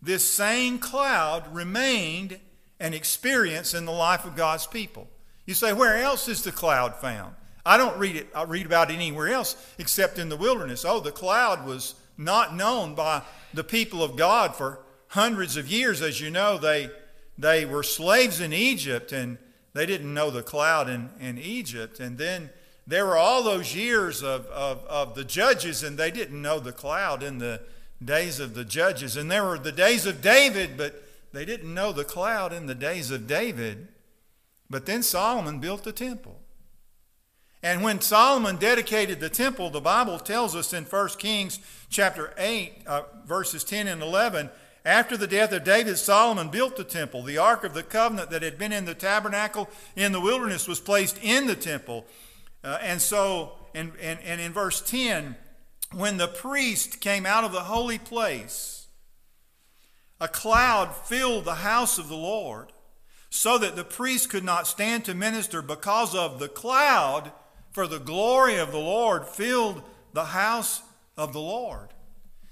this 0.00 0.28
same 0.28 0.78
cloud 0.78 1.52
remained 1.54 2.38
an 2.80 2.94
experience 2.94 3.74
in 3.74 3.84
the 3.84 3.92
life 3.92 4.24
of 4.24 4.36
God's 4.36 4.66
people. 4.66 5.08
You 5.46 5.54
say, 5.54 5.72
where 5.72 5.96
else 5.96 6.28
is 6.28 6.42
the 6.42 6.52
cloud 6.52 6.94
found? 6.96 7.34
I 7.66 7.76
don't 7.76 7.98
read 7.98 8.16
it, 8.16 8.28
I 8.34 8.44
read 8.44 8.66
about 8.66 8.90
it 8.90 8.94
anywhere 8.94 9.28
else 9.28 9.56
except 9.78 10.18
in 10.18 10.28
the 10.28 10.36
wilderness. 10.36 10.84
Oh, 10.84 11.00
the 11.00 11.12
cloud 11.12 11.66
was 11.66 11.94
not 12.16 12.54
known 12.54 12.94
by 12.94 13.22
the 13.52 13.64
people 13.64 14.02
of 14.02 14.16
God 14.16 14.54
for 14.54 14.80
hundreds 15.08 15.56
of 15.56 15.68
years. 15.68 16.00
As 16.00 16.20
you 16.20 16.30
know, 16.30 16.58
they, 16.58 16.90
they 17.36 17.64
were 17.64 17.82
slaves 17.82 18.40
in 18.40 18.52
Egypt 18.52 19.12
and 19.12 19.38
they 19.74 19.86
didn't 19.86 20.12
know 20.12 20.30
the 20.30 20.42
cloud 20.42 20.88
in, 20.88 21.10
in 21.20 21.38
Egypt. 21.38 22.00
And 22.00 22.18
then 22.18 22.50
there 22.86 23.04
were 23.04 23.16
all 23.16 23.42
those 23.42 23.74
years 23.74 24.22
of, 24.22 24.46
of, 24.46 24.84
of 24.86 25.14
the 25.14 25.24
judges 25.24 25.82
and 25.82 25.98
they 25.98 26.10
didn't 26.10 26.40
know 26.40 26.58
the 26.58 26.72
cloud 26.72 27.22
in 27.22 27.38
the 27.38 27.60
days 28.04 28.40
of 28.40 28.54
the 28.54 28.64
judges. 28.64 29.16
And 29.16 29.30
there 29.30 29.44
were 29.44 29.58
the 29.58 29.72
days 29.72 30.06
of 30.06 30.22
David, 30.22 30.76
but 30.76 31.02
they 31.32 31.44
didn't 31.44 31.72
know 31.72 31.92
the 31.92 32.04
cloud 32.04 32.52
in 32.52 32.66
the 32.66 32.74
days 32.74 33.10
of 33.10 33.26
David. 33.26 33.88
But 34.70 34.86
then 34.86 35.02
Solomon 35.02 35.58
built 35.58 35.84
the 35.84 35.92
temple. 35.92 36.40
And 37.62 37.82
when 37.82 38.00
Solomon 38.00 38.56
dedicated 38.56 39.18
the 39.18 39.28
temple, 39.28 39.70
the 39.70 39.80
Bible 39.80 40.18
tells 40.18 40.54
us 40.54 40.72
in 40.72 40.84
1 40.84 41.08
Kings 41.18 41.58
chapter 41.90 42.32
8, 42.38 42.72
uh, 42.86 43.02
verses 43.26 43.64
10 43.64 43.88
and 43.88 44.00
11, 44.00 44.50
after 44.84 45.16
the 45.16 45.26
death 45.26 45.52
of 45.52 45.64
David, 45.64 45.98
Solomon 45.98 46.50
built 46.50 46.76
the 46.76 46.84
temple. 46.84 47.22
The 47.22 47.38
Ark 47.38 47.64
of 47.64 47.74
the 47.74 47.82
Covenant 47.82 48.30
that 48.30 48.42
had 48.42 48.58
been 48.58 48.72
in 48.72 48.84
the 48.84 48.94
tabernacle 48.94 49.68
in 49.96 50.12
the 50.12 50.20
wilderness 50.20 50.68
was 50.68 50.78
placed 50.78 51.18
in 51.22 51.46
the 51.46 51.56
temple. 51.56 52.06
Uh, 52.62 52.78
and 52.80 53.02
so, 53.02 53.52
and, 53.74 53.92
and, 54.00 54.20
and 54.20 54.40
in 54.40 54.52
verse 54.52 54.80
10, 54.80 55.36
when 55.92 56.16
the 56.16 56.28
priest 56.28 57.00
came 57.00 57.24
out 57.24 57.44
of 57.44 57.52
the 57.52 57.60
holy 57.60 57.98
place, 57.98 58.86
a 60.20 60.28
cloud 60.28 60.94
filled 60.94 61.44
the 61.44 61.56
house 61.56 61.98
of 61.98 62.08
the 62.08 62.16
Lord, 62.16 62.72
so 63.30 63.58
that 63.58 63.76
the 63.76 63.84
priest 63.84 64.30
could 64.30 64.44
not 64.44 64.66
stand 64.66 65.04
to 65.04 65.14
minister 65.14 65.62
because 65.62 66.14
of 66.14 66.38
the 66.38 66.48
cloud 66.48 67.32
for 67.70 67.86
the 67.86 67.98
glory 67.98 68.56
of 68.56 68.72
the 68.72 68.78
Lord 68.78 69.26
filled 69.26 69.82
the 70.12 70.24
house 70.24 70.82
of 71.16 71.32
the 71.32 71.40
Lord. 71.40 71.88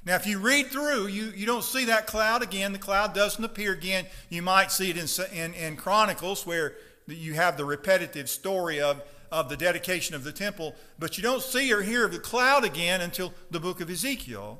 Now, 0.04 0.14
if 0.14 0.26
you 0.26 0.38
read 0.38 0.66
through, 0.66 1.08
you, 1.08 1.32
you 1.34 1.46
don't 1.46 1.64
see 1.64 1.86
that 1.86 2.06
cloud 2.06 2.42
again. 2.42 2.72
The 2.72 2.78
cloud 2.78 3.12
doesn't 3.12 3.42
appear 3.42 3.72
again. 3.72 4.06
You 4.28 4.42
might 4.42 4.70
see 4.70 4.90
it 4.90 4.96
in, 4.96 5.36
in, 5.36 5.54
in 5.54 5.76
Chronicles 5.76 6.46
where 6.46 6.74
you 7.08 7.34
have 7.34 7.56
the 7.56 7.64
repetitive 7.64 8.28
story 8.28 8.80
of, 8.80 9.02
of 9.36 9.50
the 9.50 9.56
dedication 9.56 10.14
of 10.14 10.24
the 10.24 10.32
temple, 10.32 10.74
but 10.98 11.18
you 11.18 11.22
don't 11.22 11.42
see 11.42 11.70
or 11.70 11.82
hear 11.82 12.06
of 12.06 12.12
the 12.12 12.18
cloud 12.18 12.64
again 12.64 13.02
until 13.02 13.34
the 13.50 13.60
book 13.60 13.82
of 13.82 13.90
Ezekiel. 13.90 14.58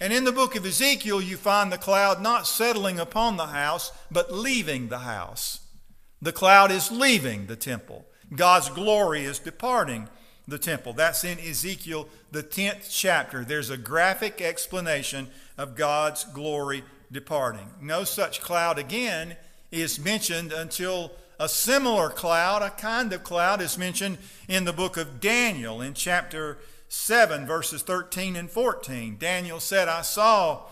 And 0.00 0.12
in 0.12 0.24
the 0.24 0.32
book 0.32 0.56
of 0.56 0.66
Ezekiel, 0.66 1.22
you 1.22 1.36
find 1.36 1.70
the 1.70 1.78
cloud 1.78 2.20
not 2.20 2.44
settling 2.44 2.98
upon 2.98 3.36
the 3.36 3.46
house, 3.46 3.92
but 4.10 4.32
leaving 4.32 4.88
the 4.88 4.98
house. 4.98 5.60
The 6.20 6.32
cloud 6.32 6.72
is 6.72 6.90
leaving 6.90 7.46
the 7.46 7.54
temple. 7.54 8.04
God's 8.34 8.68
glory 8.68 9.22
is 9.24 9.38
departing 9.38 10.08
the 10.48 10.58
temple. 10.58 10.92
That's 10.92 11.22
in 11.22 11.38
Ezekiel, 11.38 12.08
the 12.32 12.42
10th 12.42 12.88
chapter. 12.90 13.44
There's 13.44 13.70
a 13.70 13.76
graphic 13.76 14.40
explanation 14.40 15.28
of 15.56 15.76
God's 15.76 16.24
glory 16.24 16.82
departing. 17.12 17.70
No 17.80 18.02
such 18.02 18.40
cloud 18.40 18.76
again 18.76 19.36
is 19.70 20.00
mentioned 20.00 20.52
until 20.52 21.12
a 21.40 21.48
similar 21.48 22.10
cloud, 22.10 22.60
a 22.60 22.68
kind 22.68 23.10
of 23.14 23.24
cloud, 23.24 23.62
is 23.62 23.78
mentioned 23.78 24.18
in 24.46 24.66
the 24.66 24.74
book 24.74 24.98
of 24.98 25.20
Daniel 25.20 25.80
in 25.80 25.94
chapter 25.94 26.58
7, 26.88 27.46
verses 27.46 27.80
13 27.80 28.36
and 28.36 28.50
14. 28.50 29.16
Daniel 29.18 29.58
said, 29.58 29.88
I 29.88 30.02
saw 30.02 30.64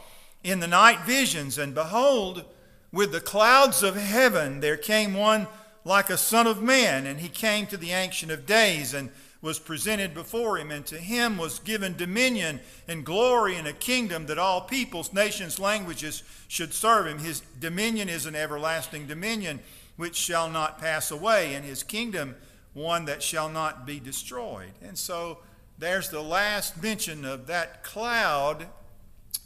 in 0.44 0.60
the 0.60 0.66
night 0.66 1.06
visions, 1.06 1.56
and 1.56 1.74
behold, 1.74 2.44
with 2.92 3.12
the 3.12 3.20
clouds 3.20 3.82
of 3.82 3.96
heaven 3.96 4.60
there 4.60 4.76
came 4.76 5.14
one 5.14 5.46
like 5.86 6.10
a 6.10 6.18
son 6.18 6.46
of 6.46 6.62
man, 6.62 7.06
and 7.06 7.20
he 7.20 7.30
came 7.30 7.66
to 7.68 7.78
the 7.78 7.92
Ancient 7.92 8.30
of 8.30 8.44
Days 8.44 8.92
and 8.92 9.08
was 9.40 9.58
presented 9.58 10.12
before 10.12 10.58
him, 10.58 10.70
and 10.70 10.84
to 10.84 10.98
him 10.98 11.38
was 11.38 11.60
given 11.60 11.96
dominion 11.96 12.60
and 12.86 13.06
glory 13.06 13.56
and 13.56 13.66
a 13.66 13.72
kingdom 13.72 14.26
that 14.26 14.38
all 14.38 14.60
peoples, 14.60 15.14
nations, 15.14 15.58
languages 15.58 16.22
should 16.46 16.74
serve 16.74 17.06
him. 17.06 17.20
His 17.20 17.40
dominion 17.58 18.10
is 18.10 18.26
an 18.26 18.36
everlasting 18.36 19.06
dominion 19.06 19.60
which 19.98 20.14
shall 20.14 20.48
not 20.48 20.78
pass 20.78 21.10
away, 21.10 21.54
and 21.54 21.64
his 21.64 21.82
kingdom 21.82 22.36
one 22.72 23.04
that 23.06 23.20
shall 23.20 23.48
not 23.48 23.84
be 23.84 23.98
destroyed. 23.98 24.70
And 24.80 24.96
so 24.96 25.38
there's 25.76 26.08
the 26.08 26.22
last 26.22 26.80
mention 26.80 27.24
of 27.24 27.48
that 27.48 27.82
cloud, 27.82 28.68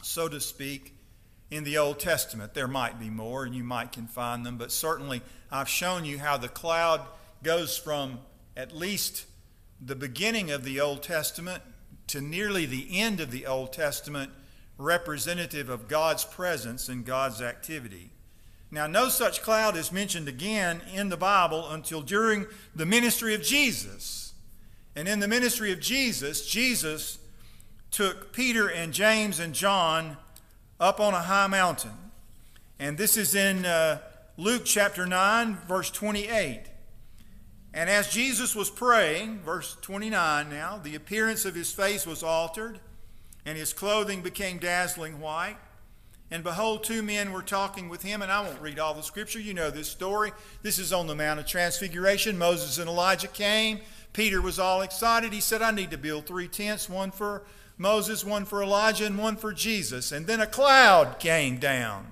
so 0.03 0.29
to 0.29 0.39
speak, 0.39 0.95
in 1.51 1.65
the 1.65 1.79
Old 1.79 1.99
Testament. 1.99 2.53
There 2.53 2.69
might 2.69 3.01
be 3.01 3.09
more, 3.09 3.45
and 3.45 3.55
you 3.55 3.65
might 3.65 3.93
can 3.93 4.07
find 4.07 4.45
them, 4.45 4.59
but 4.59 4.71
certainly 4.71 5.23
I've 5.51 5.71
shown 5.71 6.05
you 6.05 6.19
how 6.19 6.37
the 6.37 6.49
cloud 6.49 7.01
goes 7.43 7.79
from 7.79 8.21
at 8.55 8.77
least 8.77 9.25
the 9.81 9.97
beginning 9.97 10.51
of 10.51 10.65
the 10.65 10.81
Old 10.81 11.03
Testament 11.03 11.63
to 12.09 12.21
nearly 12.21 12.67
the 12.67 13.01
end 13.01 13.21
of 13.21 13.31
the 13.31 13.47
Old 13.47 13.73
Testament, 13.73 14.31
representative 14.77 15.71
of 15.71 15.89
God's 15.89 16.27
presence 16.27 16.91
and 16.91 17.07
God's 17.07 17.41
activity. 17.41 18.11
Now, 18.73 18.87
no 18.87 19.11
such 19.11 19.43
cloud 19.43 19.77
is 19.77 19.93
mentioned 19.93 20.29
again 20.29 20.81
in 20.95 21.11
the 21.11 21.17
Bible 21.19 21.69
until 21.69 22.01
during 22.01 22.47
the 22.75 22.87
ministry 22.87 23.35
of 23.35 23.43
Jesus. 23.43 24.33
And 24.97 25.07
in 25.07 25.21
the 25.21 25.29
ministry 25.29 25.73
of 25.73 25.79
Jesus, 25.79 26.47
Jesus 26.49 27.19
took 27.91 28.33
Peter 28.33 28.71
and 28.71 28.95
James 28.95 29.39
and 29.39 29.53
John 29.55 30.17
up 30.81 31.01
on 31.01 31.13
a 31.13 31.21
high 31.21 31.49
mountain. 31.49 31.93
And 32.79 32.97
this 32.97 33.19
is 33.19 33.35
in 33.35 33.67
uh, 33.67 33.99
Luke 34.39 34.63
chapter 34.65 35.07
9, 35.07 35.59
verse 35.69 35.91
28. 35.91 36.63
And 37.75 37.91
as 37.91 38.09
Jesus 38.09 38.57
was 38.57 38.71
praying, 38.71 39.41
verse 39.41 39.77
29 39.83 40.49
now, 40.49 40.79
the 40.83 40.95
appearance 40.95 41.45
of 41.45 41.55
his 41.55 41.71
face 41.73 42.07
was 42.07 42.23
altered, 42.23 42.81
and 43.45 43.59
his 43.59 43.75
clothing 43.75 44.23
became 44.23 44.57
dazzling 44.57 45.21
white. 45.21 45.59
And 46.33 46.43
behold, 46.43 46.83
two 46.83 47.03
men 47.03 47.31
were 47.31 47.43
talking 47.43 47.91
with 47.91 48.03
him, 48.03 48.23
and 48.23 48.33
I 48.33 48.41
won't 48.41 48.63
read 48.63 48.79
all 48.79 48.95
the 48.95 49.03
scripture. 49.03 49.39
You 49.39 49.53
know 49.53 49.69
this 49.69 49.89
story. 49.89 50.33
This 50.63 50.79
is 50.79 50.91
on 50.91 51.07
the 51.07 51.15
Mount 51.15 51.39
of 51.39 51.45
Transfiguration. 51.45 52.39
Moses 52.39 52.79
and 52.79 52.89
Elijah 52.89 53.29
came. 53.29 53.81
Peter 54.15 54.41
was 54.41 54.59
all 54.59 54.81
excited. 54.81 55.35
He 55.35 55.43
said, 55.43 55.61
I 55.61 55.73
need 55.73 55.91
to 55.91 55.99
build 55.99 56.25
three 56.25 56.49
tents 56.49 56.89
one 56.89 57.11
for 57.11 57.43
Moses, 57.77 58.25
one 58.25 58.47
for 58.47 58.63
Elijah, 58.63 59.05
and 59.05 59.19
one 59.19 59.37
for 59.37 59.53
Jesus. 59.53 60.11
And 60.11 60.27
then 60.27 60.41
a 60.41 60.47
cloud 60.47 61.19
came 61.19 61.59
down. 61.59 62.07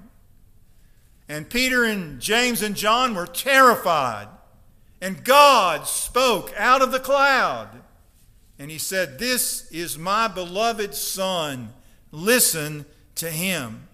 And 1.26 1.48
Peter 1.48 1.84
and 1.84 2.20
James 2.20 2.60
and 2.60 2.76
John 2.76 3.14
were 3.14 3.26
terrified. 3.26 4.28
And 5.00 5.24
God 5.24 5.86
spoke 5.86 6.52
out 6.58 6.82
of 6.82 6.92
the 6.92 7.00
cloud. 7.00 7.70
And 8.58 8.70
he 8.70 8.76
said, 8.76 9.18
This 9.18 9.72
is 9.72 9.96
my 9.96 10.28
beloved 10.28 10.94
Son. 10.94 11.72
Listen 12.12 12.84
to 13.14 13.30
him. 13.30 13.86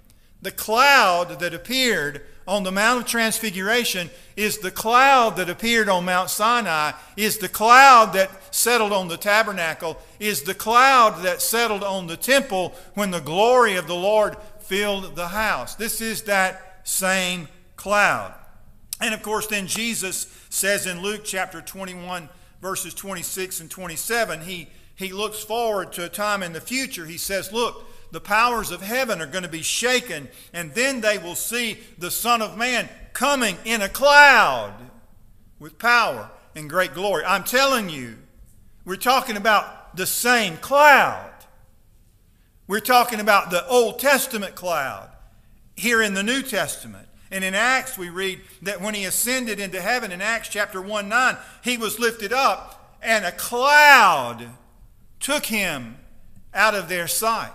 The 0.43 0.51
cloud 0.51 1.41
that 1.41 1.55
appeared 1.55 2.23
on 2.47 2.63
the 2.63 2.71
Mount 2.71 3.01
of 3.01 3.07
Transfiguration 3.07 4.09
is 4.37 4.59
the 4.59 4.71
cloud 4.71 5.37
that 5.37 5.51
appeared 5.51 5.89
on 5.89 6.05
Mount 6.05 6.31
Sinai, 6.31 6.93
is 7.17 7.39
the 7.39 7.49
cloud 7.49 8.13
that 8.13 8.55
settled 8.55 8.93
on 8.93 9.09
the 9.09 9.17
tabernacle, 9.17 9.99
is 10.21 10.43
the 10.43 10.55
cloud 10.55 11.23
that 11.23 11.43
settled 11.43 11.83
on 11.83 12.07
the 12.07 12.17
temple 12.17 12.75
when 12.95 13.11
the 13.11 13.21
glory 13.21 13.77
of 13.77 13.87
the 13.87 13.95
Lord 13.95 14.37
filled 14.61 15.17
the 15.17 15.29
house. 15.29 15.75
This 15.75 16.01
is 16.01 16.23
that 16.23 16.81
same 16.85 17.49
cloud. 17.75 18.33
And 19.01 19.13
of 19.13 19.23
course, 19.23 19.47
then 19.49 19.67
Jesus 19.67 20.27
says 20.49 20.87
in 20.87 21.03
Luke 21.03 21.23
chapter 21.25 21.61
21, 21.61 22.29
verses 22.63 22.95
26 22.95 23.61
and 23.61 23.71
27, 23.71 24.43
he, 24.43 24.69
he 24.95 25.13
looks 25.13 25.43
forward 25.43 25.93
to 25.93 26.05
a 26.05 26.09
time 26.09 26.43
in 26.43 26.53
the 26.53 26.61
future. 26.61 27.07
He 27.07 27.19
says, 27.19 27.53
Look, 27.53 27.85
the 28.17 28.21
powers 28.21 28.71
of 28.71 28.81
heaven 28.81 29.21
are 29.21 29.27
going 29.27 29.45
to 29.45 29.51
be 29.51 29.61
shaken, 29.61 30.27
and 30.55 30.73
then 30.73 31.03
they 31.03 31.19
will 31.19 31.35
see 31.35 31.77
the 31.99 32.11
Son 32.11 32.41
of 32.41 32.57
Man 32.57 32.89
coming 33.13 33.59
in 33.67 33.83
a 33.83 33.91
cloud 33.91 34.73
with 35.59 35.79
power 35.79 36.31
and 36.55 36.71
great 36.71 36.95
glory. 36.95 37.25
I'm 37.27 37.45
telling 37.45 37.91
you, 37.91 38.17
we're 38.87 38.97
talking 38.97 39.37
about 39.37 39.99
the 39.99 40.07
same 40.07 40.57
cloud. 40.57 41.31
We're 42.67 42.81
talking 42.81 43.21
about 43.21 43.51
the 43.51 43.69
Old 43.69 43.99
Testament 43.99 44.55
cloud 44.55 45.11
here 45.75 46.01
in 46.01 46.15
the 46.15 46.23
New 46.23 46.41
Testament. 46.41 47.09
And 47.31 47.45
in 47.45 47.55
Acts, 47.55 47.99
we 47.99 48.09
read 48.09 48.41
that 48.63 48.81
when 48.81 48.95
he 48.95 49.05
ascended 49.05 49.61
into 49.61 49.83
heaven, 49.83 50.11
in 50.11 50.23
Acts 50.23 50.49
chapter 50.49 50.81
1 50.81 51.07
9, 51.07 51.37
he 51.63 51.77
was 51.77 51.99
lifted 51.99 52.33
up, 52.33 52.97
and 53.03 53.27
a 53.27 53.33
cloud 53.33 54.49
took 55.21 55.45
him 55.45 55.99
out 56.55 56.75
of 56.75 56.89
their 56.89 57.07
sight. 57.07 57.53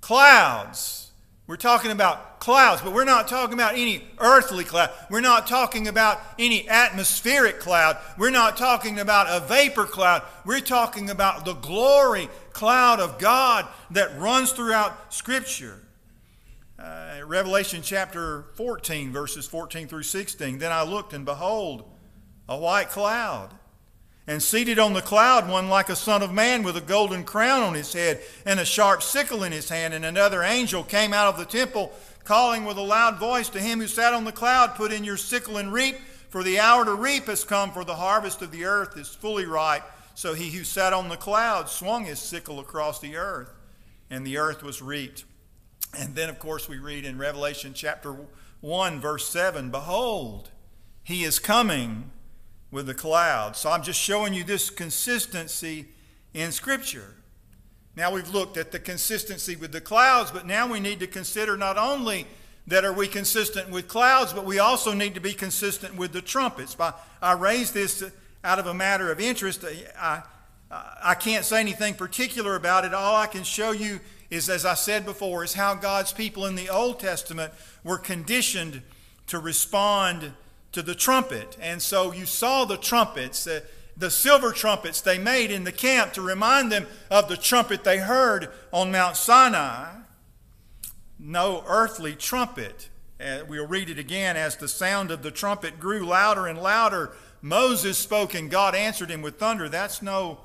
Clouds. 0.00 1.10
We're 1.46 1.56
talking 1.56 1.90
about 1.90 2.40
clouds, 2.40 2.82
but 2.82 2.92
we're 2.92 3.04
not 3.04 3.26
talking 3.26 3.54
about 3.54 3.72
any 3.72 4.04
earthly 4.18 4.64
cloud. 4.64 4.90
We're 5.08 5.22
not 5.22 5.46
talking 5.46 5.88
about 5.88 6.20
any 6.38 6.68
atmospheric 6.68 7.58
cloud. 7.58 7.96
We're 8.18 8.30
not 8.30 8.58
talking 8.58 8.98
about 8.98 9.26
a 9.30 9.46
vapor 9.46 9.86
cloud. 9.86 10.22
We're 10.44 10.60
talking 10.60 11.08
about 11.08 11.46
the 11.46 11.54
glory 11.54 12.28
cloud 12.52 13.00
of 13.00 13.18
God 13.18 13.66
that 13.92 14.18
runs 14.18 14.52
throughout 14.52 15.12
Scripture. 15.12 15.80
Uh, 16.78 17.20
Revelation 17.24 17.80
chapter 17.82 18.44
14, 18.54 19.10
verses 19.10 19.46
14 19.46 19.88
through 19.88 20.02
16. 20.02 20.58
Then 20.58 20.70
I 20.70 20.82
looked, 20.82 21.12
and 21.12 21.24
behold, 21.24 21.90
a 22.48 22.56
white 22.58 22.90
cloud. 22.90 23.54
And 24.28 24.42
seated 24.42 24.78
on 24.78 24.92
the 24.92 25.00
cloud, 25.00 25.48
one 25.48 25.70
like 25.70 25.88
a 25.88 25.96
son 25.96 26.22
of 26.22 26.34
man 26.34 26.62
with 26.62 26.76
a 26.76 26.82
golden 26.82 27.24
crown 27.24 27.62
on 27.62 27.72
his 27.72 27.94
head 27.94 28.20
and 28.44 28.60
a 28.60 28.64
sharp 28.64 29.02
sickle 29.02 29.42
in 29.42 29.52
his 29.52 29.70
hand. 29.70 29.94
And 29.94 30.04
another 30.04 30.42
angel 30.42 30.84
came 30.84 31.14
out 31.14 31.28
of 31.28 31.38
the 31.38 31.46
temple, 31.46 31.90
calling 32.24 32.66
with 32.66 32.76
a 32.76 32.82
loud 32.82 33.18
voice 33.18 33.48
to 33.48 33.58
him 33.58 33.80
who 33.80 33.86
sat 33.86 34.12
on 34.12 34.24
the 34.24 34.32
cloud, 34.32 34.74
Put 34.74 34.92
in 34.92 35.02
your 35.02 35.16
sickle 35.16 35.56
and 35.56 35.72
reap, 35.72 35.96
for 36.28 36.42
the 36.42 36.60
hour 36.60 36.84
to 36.84 36.92
reap 36.92 37.24
has 37.24 37.42
come, 37.42 37.72
for 37.72 37.84
the 37.84 37.94
harvest 37.94 38.42
of 38.42 38.50
the 38.50 38.66
earth 38.66 38.98
is 38.98 39.08
fully 39.08 39.46
ripe. 39.46 39.84
So 40.14 40.34
he 40.34 40.50
who 40.50 40.62
sat 40.62 40.92
on 40.92 41.08
the 41.08 41.16
cloud 41.16 41.70
swung 41.70 42.04
his 42.04 42.18
sickle 42.18 42.60
across 42.60 43.00
the 43.00 43.16
earth, 43.16 43.50
and 44.10 44.26
the 44.26 44.36
earth 44.36 44.62
was 44.62 44.82
reaped. 44.82 45.24
And 45.96 46.14
then, 46.14 46.28
of 46.28 46.38
course, 46.38 46.68
we 46.68 46.76
read 46.76 47.06
in 47.06 47.16
Revelation 47.16 47.72
chapter 47.72 48.14
1, 48.60 49.00
verse 49.00 49.26
7 49.26 49.70
Behold, 49.70 50.50
he 51.02 51.24
is 51.24 51.38
coming 51.38 52.10
with 52.70 52.86
the 52.86 52.94
clouds. 52.94 53.58
So 53.58 53.70
I'm 53.70 53.82
just 53.82 54.00
showing 54.00 54.34
you 54.34 54.44
this 54.44 54.70
consistency 54.70 55.86
in 56.34 56.52
Scripture. 56.52 57.14
Now 57.96 58.12
we've 58.12 58.28
looked 58.28 58.56
at 58.56 58.70
the 58.70 58.78
consistency 58.78 59.56
with 59.56 59.72
the 59.72 59.80
clouds, 59.80 60.30
but 60.30 60.46
now 60.46 60.70
we 60.70 60.78
need 60.78 61.00
to 61.00 61.06
consider 61.06 61.56
not 61.56 61.76
only 61.76 62.26
that 62.66 62.84
are 62.84 62.92
we 62.92 63.08
consistent 63.08 63.70
with 63.70 63.88
clouds, 63.88 64.32
but 64.32 64.44
we 64.44 64.58
also 64.58 64.92
need 64.92 65.14
to 65.14 65.20
be 65.20 65.32
consistent 65.32 65.96
with 65.96 66.12
the 66.12 66.20
trumpets. 66.20 66.76
I 67.22 67.32
raise 67.32 67.72
this 67.72 68.04
out 68.44 68.58
of 68.58 68.66
a 68.66 68.74
matter 68.74 69.10
of 69.10 69.20
interest. 69.20 69.64
I, 69.98 70.22
I 70.70 71.14
can't 71.14 71.44
say 71.44 71.60
anything 71.60 71.94
particular 71.94 72.54
about 72.54 72.84
it. 72.84 72.92
All 72.92 73.16
I 73.16 73.26
can 73.26 73.42
show 73.42 73.70
you 73.70 74.00
is, 74.30 74.50
as 74.50 74.66
I 74.66 74.74
said 74.74 75.06
before, 75.06 75.42
is 75.42 75.54
how 75.54 75.74
God's 75.74 76.12
people 76.12 76.44
in 76.44 76.54
the 76.54 76.68
Old 76.68 77.00
Testament 77.00 77.52
were 77.82 77.98
conditioned 77.98 78.82
to 79.28 79.38
respond 79.38 80.32
to 80.72 80.82
the 80.82 80.94
trumpet. 80.94 81.56
And 81.60 81.80
so 81.80 82.12
you 82.12 82.26
saw 82.26 82.64
the 82.64 82.76
trumpets, 82.76 83.46
uh, 83.46 83.60
the 83.96 84.10
silver 84.10 84.52
trumpets 84.52 85.00
they 85.00 85.18
made 85.18 85.50
in 85.50 85.64
the 85.64 85.72
camp 85.72 86.12
to 86.12 86.22
remind 86.22 86.70
them 86.70 86.86
of 87.10 87.28
the 87.28 87.36
trumpet 87.36 87.84
they 87.84 87.98
heard 87.98 88.48
on 88.72 88.92
Mount 88.92 89.16
Sinai. 89.16 89.96
No 91.18 91.64
earthly 91.66 92.14
trumpet. 92.14 92.88
Uh, 93.20 93.40
we'll 93.48 93.66
read 93.66 93.90
it 93.90 93.98
again. 93.98 94.36
As 94.36 94.56
the 94.56 94.68
sound 94.68 95.10
of 95.10 95.22
the 95.22 95.32
trumpet 95.32 95.80
grew 95.80 96.06
louder 96.06 96.46
and 96.46 96.60
louder, 96.60 97.12
Moses 97.42 97.98
spoke 97.98 98.34
and 98.34 98.50
God 98.50 98.74
answered 98.74 99.10
him 99.10 99.22
with 99.22 99.38
thunder. 99.38 99.68
That's 99.68 100.00
no 100.00 100.40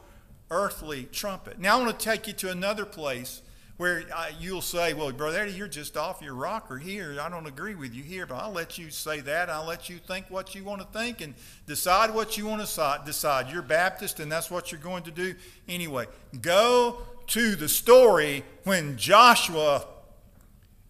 earthly 0.50 1.06
trumpet. 1.12 1.60
Now 1.60 1.78
I 1.80 1.84
want 1.84 2.00
to 2.00 2.04
take 2.06 2.28
you 2.28 2.34
to 2.34 2.50
another 2.50 2.86
place 2.86 3.42
where 3.78 4.04
uh, 4.16 4.28
you'll 4.40 4.62
say, 4.62 4.94
well, 4.94 5.12
Brother 5.12 5.40
Eddie, 5.40 5.54
you're 5.54 5.68
just 5.68 5.98
off 5.98 6.22
your 6.22 6.36
rocker 6.36 6.78
here. 6.78 7.18
I 7.20 7.28
don't 7.28 7.48
agree 7.48 7.74
with 7.74 7.94
you 7.94 8.04
here, 8.04 8.28
but 8.28 8.36
I'll 8.36 8.52
let 8.52 8.78
you 8.78 8.92
say 8.92 9.20
that. 9.22 9.50
I'll 9.50 9.66
let 9.66 9.90
you 9.90 9.98
think 9.98 10.28
what 10.30 10.54
you 10.54 10.64
want 10.64 10.82
to 10.82 10.88
think 10.98 11.22
and 11.22 11.34
decide 11.66 12.14
what 12.14 12.38
you 12.38 12.46
want 12.46 12.66
to 12.66 13.02
decide. 13.06 13.52
You're 13.52 13.64
Baptist, 13.64 14.20
and 14.20 14.32
that's 14.32 14.52
what 14.52 14.72
you're 14.72 14.82
going 14.82 15.04
to 15.04 15.12
do 15.12 15.34
anyway. 15.68 16.06
Go 16.40 17.02
to 17.28 17.56
the 17.56 17.68
story 17.68 18.44
when 18.64 18.96
Joshua 18.98 19.88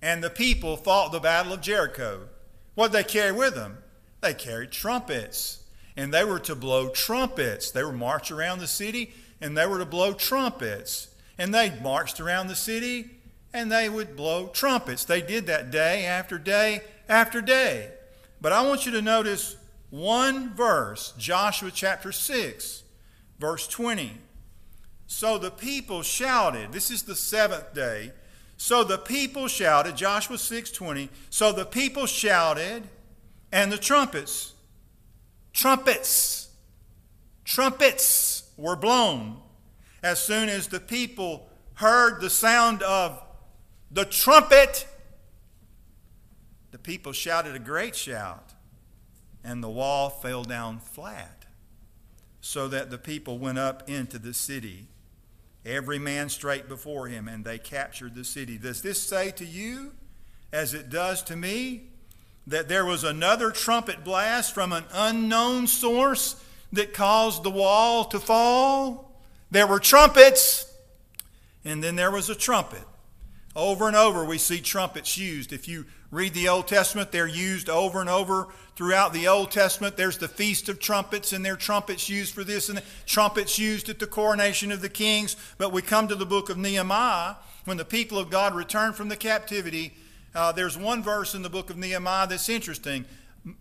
and 0.02 0.22
the 0.22 0.30
people 0.30 0.76
fought 0.76 1.14
the 1.14 1.20
Battle 1.20 1.54
of 1.54 1.62
Jericho. 1.62 2.28
What 2.76 2.92
did 2.92 2.98
they 2.98 3.10
carry 3.10 3.32
with 3.32 3.56
them? 3.56 3.78
They 4.20 4.34
carried 4.34 4.72
trumpets, 4.72 5.64
and 5.96 6.14
they 6.14 6.26
were 6.26 6.40
to 6.40 6.56
blow 6.56 6.90
trumpets. 6.90 7.72
They 7.72 7.84
were 7.84 7.94
march 7.94 8.30
around 8.30 8.60
the 8.60 8.68
city, 8.68 9.14
and 9.40 9.58
they 9.58 9.66
were 9.66 9.80
to 9.80 9.86
blow 9.86 10.14
trumpets. 10.14 11.08
And 11.38 11.54
they 11.54 11.78
marched 11.82 12.20
around 12.20 12.48
the 12.48 12.56
city, 12.56 13.12
and 13.54 13.72
they 13.72 13.90
would 13.90 14.16
blow 14.16 14.48
trumpets. 14.48 15.06
They 15.06 15.22
did 15.22 15.48
that 15.48 15.72
day 15.72 16.06
after 16.06 16.38
day 16.38 16.82
after 17.10 17.42
day. 17.42 17.92
But 18.42 18.52
I 18.52 18.62
want 18.62 18.86
you 18.86 18.92
to 18.94 19.02
notice 19.02 19.56
one 19.90 20.54
verse, 20.54 21.14
Joshua 21.18 21.72
chapter 21.72 22.12
6, 22.12 22.84
verse 23.40 23.68
20. 23.68 24.18
So 25.06 25.38
the 25.38 25.52
people 25.52 26.02
shouted, 26.02 26.72
this 26.72 26.90
is 26.90 27.04
the 27.04 27.16
seventh 27.16 27.74
day. 27.74 28.12
So 28.58 28.84
the 28.84 28.98
people 28.98 29.48
shouted, 29.48 29.96
Joshua 29.98 30.38
6:20. 30.38 31.10
So 31.30 31.52
the 31.52 31.66
people 31.66 32.06
shouted, 32.06 32.90
and 33.52 33.72
the 33.72 33.78
trumpets, 33.78 34.54
trumpets, 35.52 36.50
trumpets 37.44 38.44
were 38.58 38.76
blown. 38.76 39.43
As 40.04 40.22
soon 40.22 40.50
as 40.50 40.68
the 40.68 40.82
people 40.82 41.50
heard 41.76 42.20
the 42.20 42.30
sound 42.30 42.84
of 42.84 43.24
the 43.90 44.04
trumpet, 44.04 44.86
the 46.72 46.78
people 46.78 47.14
shouted 47.14 47.56
a 47.56 47.60
great 47.60 47.96
shout, 47.96 48.54
and 49.44 49.64
the 49.64 49.70
wall 49.70 50.10
fell 50.10 50.44
down 50.44 50.80
flat, 50.80 51.46
so 52.42 52.68
that 52.68 52.92
the 52.92 52.98
people 52.98 53.40
went 53.40 53.58
up 53.58 53.90
into 53.90 54.20
the 54.20 54.34
city 54.34 54.88
every 55.66 56.00
man 56.00 56.28
straight 56.28 56.68
before 56.68 57.08
him, 57.08 57.30
and 57.30 57.46
they 57.46 57.58
captured 57.58 58.16
the 58.16 58.26
city. 58.26 58.58
Does 58.58 58.82
this 58.82 59.02
say 59.02 59.32
to 59.32 59.46
you, 59.46 59.94
as 60.52 60.74
it 60.74 60.90
does 60.90 61.24
to 61.24 61.38
me, 61.38 61.84
that 62.46 62.68
there 62.68 62.86
was 62.86 63.06
another 63.06 63.52
trumpet 63.52 64.04
blast 64.04 64.54
from 64.54 64.74
an 64.74 64.84
unknown 64.92 65.68
source 65.68 66.44
that 66.74 66.94
caused 66.94 67.44
the 67.44 67.50
wall 67.50 68.04
to 68.06 68.20
fall? 68.20 69.13
There 69.54 69.68
were 69.68 69.80
trumpets, 69.80 70.66
and 71.64 71.84
then 71.84 71.96
there 71.96 72.10
was 72.10 72.28
a 72.28 72.34
trumpet. 72.34 72.82
Over 73.56 73.86
and 73.86 73.96
over, 73.96 74.26
we 74.26 74.40
see 74.40 74.60
trumpets 74.60 75.16
used. 75.16 75.54
If 75.54 75.68
you 75.68 75.86
read 76.10 76.34
the 76.34 76.50
Old 76.50 76.68
Testament, 76.68 77.12
they're 77.12 77.28
used 77.28 77.70
over 77.70 78.02
and 78.02 78.10
over 78.10 78.48
throughout 78.76 79.14
the 79.14 79.28
Old 79.28 79.52
Testament. 79.52 79.96
There's 79.96 80.18
the 80.18 80.28
Feast 80.28 80.70
of 80.70 80.80
Trumpets, 80.80 81.34
and 81.34 81.46
there 81.46 81.54
are 81.54 81.56
trumpets 81.56 82.10
used 82.10 82.34
for 82.34 82.44
this, 82.44 82.68
and 82.68 82.82
trumpets 83.06 83.60
used 83.60 83.90
at 83.90 84.00
the 84.00 84.08
coronation 84.08 84.72
of 84.72 84.82
the 84.82 84.90
kings. 84.90 85.36
But 85.60 85.72
we 85.72 85.84
come 85.84 86.08
to 86.08 86.16
the 86.16 86.26
book 86.26 86.50
of 86.50 86.58
Nehemiah, 86.58 87.36
when 87.66 87.78
the 87.78 87.86
people 87.86 88.18
of 88.18 88.32
God 88.32 88.56
return 88.56 88.94
from 88.94 89.10
the 89.10 89.16
captivity. 89.16 89.94
Uh, 90.34 90.52
there's 90.52 90.80
one 90.80 91.04
verse 91.04 91.36
in 91.36 91.44
the 91.44 91.50
book 91.50 91.70
of 91.70 91.78
Nehemiah 91.78 92.26
that's 92.26 92.50
interesting. 92.50 93.06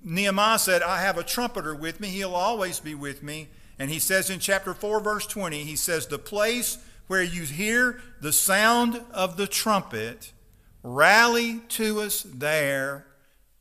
Nehemiah 0.03 0.59
said, 0.59 0.81
I 0.81 1.03
have 1.03 1.19
a 1.19 1.23
trumpeter 1.23 1.75
with 1.75 2.01
me, 2.01 2.09
he'll 2.09 2.35
always 2.35 2.81
be 2.81 2.95
with 2.95 3.23
me. 3.23 3.49
And 3.83 3.91
he 3.91 3.99
says 3.99 4.31
in 4.31 4.39
chapter 4.39 4.75
4, 4.75 5.01
verse 5.01 5.27
20, 5.27 5.65
he 5.65 5.75
says, 5.75 6.07
The 6.07 6.17
place 6.17 6.79
where 7.09 7.21
you 7.21 7.43
hear 7.43 8.01
the 8.21 8.33
sound 8.33 9.01
of 9.11 9.37
the 9.37 9.49
trumpet, 9.49 10.31
rally 10.85 11.63
to 11.71 12.03
us 12.03 12.23
there. 12.23 13.07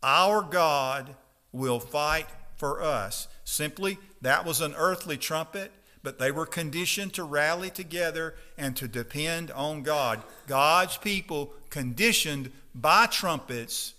Our 0.03 0.43
God 0.43 1.15
will 1.51 1.79
fight 1.79 2.27
for 2.55 2.83
us. 2.83 3.29
Simply, 3.45 3.97
that 4.21 4.45
was 4.45 4.61
an 4.61 4.75
earthly 4.77 5.17
trumpet, 5.17 5.71
but 6.03 6.19
they 6.19 6.29
were 6.29 6.45
conditioned 6.45 7.13
to 7.13 7.23
rally 7.23 7.71
together 7.71 8.35
and 8.59 8.75
to 8.75 8.87
depend 8.87 9.49
on 9.49 9.81
God. 9.81 10.21
God's 10.45 10.97
people 10.97 11.51
conditioned 11.71 12.51
by 12.75 13.07
trumpets 13.07 13.95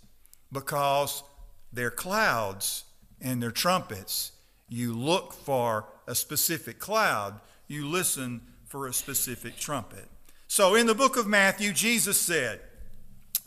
because 0.52 1.24
they're 1.72 1.90
clouds 1.90 2.85
and 3.20 3.42
they're 3.42 3.50
trumpets. 3.50 4.30
You 4.68 4.96
look 4.96 5.32
for 5.32 5.87
a 6.06 6.14
specific 6.14 6.78
cloud, 6.78 7.40
you 7.68 7.86
listen 7.86 8.42
for 8.66 8.86
a 8.86 8.92
specific 8.92 9.56
trumpet. 9.56 10.08
So 10.48 10.74
in 10.74 10.86
the 10.86 10.94
book 10.94 11.16
of 11.16 11.26
Matthew, 11.26 11.72
Jesus 11.72 12.18
said, 12.18 12.60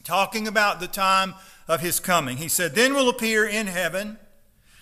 talking 0.04 0.48
about 0.48 0.80
the 0.80 0.88
time 0.88 1.36
of 1.68 1.82
his 1.82 2.00
coming, 2.00 2.38
he 2.38 2.48
said, 2.48 2.76
Then 2.76 2.94
will 2.94 3.10
appear 3.10 3.46
in 3.46 3.68
heaven 3.68 4.18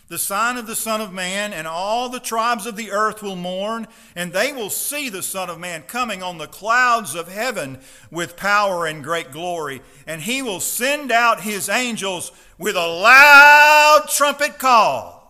the 0.09 0.17
sign 0.19 0.57
of 0.57 0.67
the 0.67 0.75
Son 0.75 1.01
of 1.01 1.13
Man, 1.13 1.53
and 1.53 1.65
all 1.65 2.09
the 2.09 2.19
tribes 2.19 2.65
of 2.65 2.75
the 2.75 2.91
earth 2.91 3.23
will 3.23 3.36
mourn, 3.36 3.88
and 4.15 4.31
they 4.31 4.51
will 4.51 4.69
see 4.69 5.09
the 5.09 5.23
Son 5.23 5.49
of 5.49 5.59
Man 5.59 5.81
coming 5.83 6.21
on 6.21 6.38
the 6.38 6.47
clouds 6.47 7.15
of 7.15 7.29
heaven 7.29 7.79
with 8.12 8.38
power 8.38 8.86
and 8.86 9.03
great 9.03 9.31
glory. 9.31 9.81
And 10.05 10.21
he 10.21 10.41
will 10.41 10.59
send 10.59 11.12
out 11.12 11.41
his 11.41 11.69
angels 11.69 12.31
with 12.57 12.75
a 12.75 12.88
loud 12.88 14.05
trumpet 14.09 14.59
call, 14.59 15.22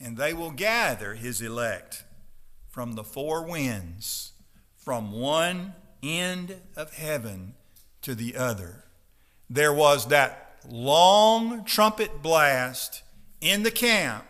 and 0.00 0.16
they 0.16 0.32
will 0.32 0.50
gather 0.50 1.14
his 1.14 1.42
elect 1.42 2.04
from 2.68 2.94
the 2.94 3.04
four 3.04 3.46
winds, 3.46 4.32
from 4.76 5.12
one 5.12 5.74
end 6.02 6.56
of 6.76 6.94
heaven 6.94 7.54
to 8.02 8.14
the 8.14 8.36
other. 8.36 8.84
There 9.48 9.72
was 9.72 10.06
that 10.08 10.56
long 10.68 11.64
trumpet 11.64 12.22
blast 12.22 13.02
in 13.40 13.62
the 13.62 13.70
camp 13.70 14.24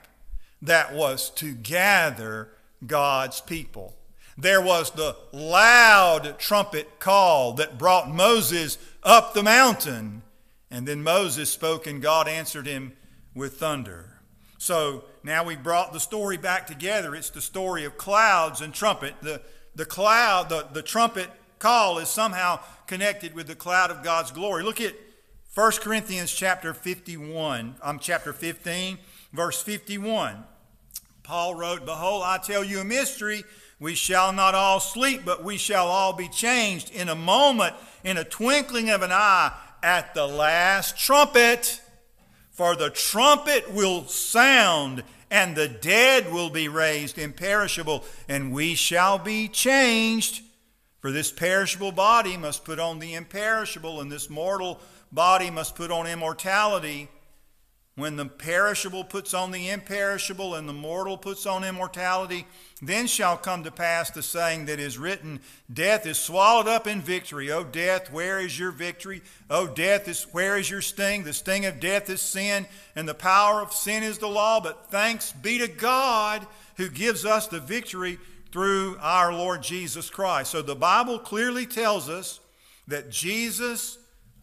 that 0.62 0.94
was 0.94 1.30
to 1.30 1.52
gather 1.52 2.48
God's 2.86 3.40
people. 3.40 3.96
There 4.36 4.60
was 4.60 4.90
the 4.92 5.16
loud 5.32 6.38
trumpet 6.38 6.98
call 6.98 7.52
that 7.54 7.78
brought 7.78 8.10
Moses 8.10 8.78
up 9.02 9.34
the 9.34 9.42
mountain. 9.42 10.22
And 10.70 10.86
then 10.86 11.02
Moses 11.02 11.50
spoke, 11.50 11.86
and 11.86 12.00
God 12.00 12.28
answered 12.28 12.66
him 12.66 12.92
with 13.34 13.58
thunder. 13.58 14.20
So 14.56 15.04
now 15.22 15.44
we've 15.44 15.62
brought 15.62 15.92
the 15.92 16.00
story 16.00 16.36
back 16.36 16.66
together. 16.66 17.14
It's 17.14 17.30
the 17.30 17.40
story 17.40 17.84
of 17.84 17.98
clouds 17.98 18.60
and 18.60 18.72
trumpet. 18.72 19.14
The, 19.20 19.42
the 19.74 19.84
cloud, 19.84 20.48
the, 20.48 20.66
the 20.72 20.82
trumpet 20.82 21.28
call 21.58 21.98
is 21.98 22.08
somehow 22.08 22.60
connected 22.86 23.34
with 23.34 23.46
the 23.46 23.54
cloud 23.54 23.90
of 23.90 24.02
God's 24.02 24.30
glory. 24.30 24.62
Look 24.62 24.80
at 24.80 24.94
1 25.54 25.72
Corinthians 25.80 26.32
chapter 26.32 26.72
51, 26.72 27.76
um, 27.82 27.98
chapter 27.98 28.32
15, 28.32 28.98
verse 29.32 29.62
51. 29.62 30.44
Paul 31.22 31.54
wrote, 31.54 31.84
Behold, 31.84 32.22
I 32.24 32.38
tell 32.38 32.64
you 32.64 32.80
a 32.80 32.84
mystery. 32.84 33.44
We 33.78 33.94
shall 33.94 34.32
not 34.32 34.54
all 34.54 34.80
sleep, 34.80 35.22
but 35.24 35.44
we 35.44 35.56
shall 35.56 35.86
all 35.86 36.12
be 36.12 36.28
changed 36.28 36.90
in 36.90 37.08
a 37.08 37.14
moment, 37.14 37.74
in 38.04 38.16
a 38.16 38.24
twinkling 38.24 38.90
of 38.90 39.02
an 39.02 39.12
eye, 39.12 39.52
at 39.82 40.14
the 40.14 40.26
last 40.26 40.98
trumpet. 40.98 41.79
For 42.60 42.76
the 42.76 42.90
trumpet 42.90 43.72
will 43.72 44.06
sound, 44.06 45.02
and 45.30 45.56
the 45.56 45.66
dead 45.66 46.30
will 46.30 46.50
be 46.50 46.68
raised 46.68 47.16
imperishable, 47.16 48.04
and 48.28 48.52
we 48.52 48.74
shall 48.74 49.18
be 49.18 49.48
changed. 49.48 50.42
For 51.00 51.10
this 51.10 51.32
perishable 51.32 51.90
body 51.90 52.36
must 52.36 52.66
put 52.66 52.78
on 52.78 52.98
the 52.98 53.14
imperishable, 53.14 54.02
and 54.02 54.12
this 54.12 54.28
mortal 54.28 54.78
body 55.10 55.50
must 55.50 55.74
put 55.74 55.90
on 55.90 56.06
immortality. 56.06 57.08
When 57.96 58.16
the 58.16 58.26
perishable 58.26 59.04
puts 59.04 59.34
on 59.34 59.50
the 59.50 59.68
imperishable 59.68 60.54
and 60.54 60.68
the 60.68 60.72
mortal 60.72 61.18
puts 61.18 61.44
on 61.44 61.64
immortality, 61.64 62.46
then 62.80 63.06
shall 63.06 63.36
come 63.36 63.64
to 63.64 63.70
pass 63.70 64.10
the 64.10 64.22
saying 64.22 64.66
that 64.66 64.78
is 64.78 64.96
written 64.96 65.40
Death 65.72 66.06
is 66.06 66.18
swallowed 66.18 66.68
up 66.68 66.86
in 66.86 67.00
victory. 67.00 67.50
O 67.50 67.64
death, 67.64 68.10
where 68.12 68.38
is 68.38 68.58
your 68.58 68.70
victory? 68.70 69.22
O 69.50 69.66
death, 69.66 70.08
is, 70.08 70.22
where 70.32 70.56
is 70.56 70.70
your 70.70 70.80
sting? 70.80 71.24
The 71.24 71.32
sting 71.32 71.66
of 71.66 71.80
death 71.80 72.08
is 72.08 72.22
sin, 72.22 72.66
and 72.94 73.08
the 73.08 73.14
power 73.14 73.60
of 73.60 73.72
sin 73.72 74.02
is 74.02 74.18
the 74.18 74.28
law. 74.28 74.60
But 74.60 74.90
thanks 74.90 75.32
be 75.32 75.58
to 75.58 75.68
God 75.68 76.46
who 76.76 76.88
gives 76.88 77.26
us 77.26 77.48
the 77.48 77.60
victory 77.60 78.18
through 78.52 78.96
our 79.00 79.32
Lord 79.32 79.62
Jesus 79.62 80.08
Christ. 80.08 80.52
So 80.52 80.62
the 80.62 80.74
Bible 80.76 81.18
clearly 81.18 81.66
tells 81.66 82.08
us 82.08 82.40
that 82.88 83.10
Jesus 83.10 83.98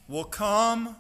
will 0.07 0.25
come 0.25 0.95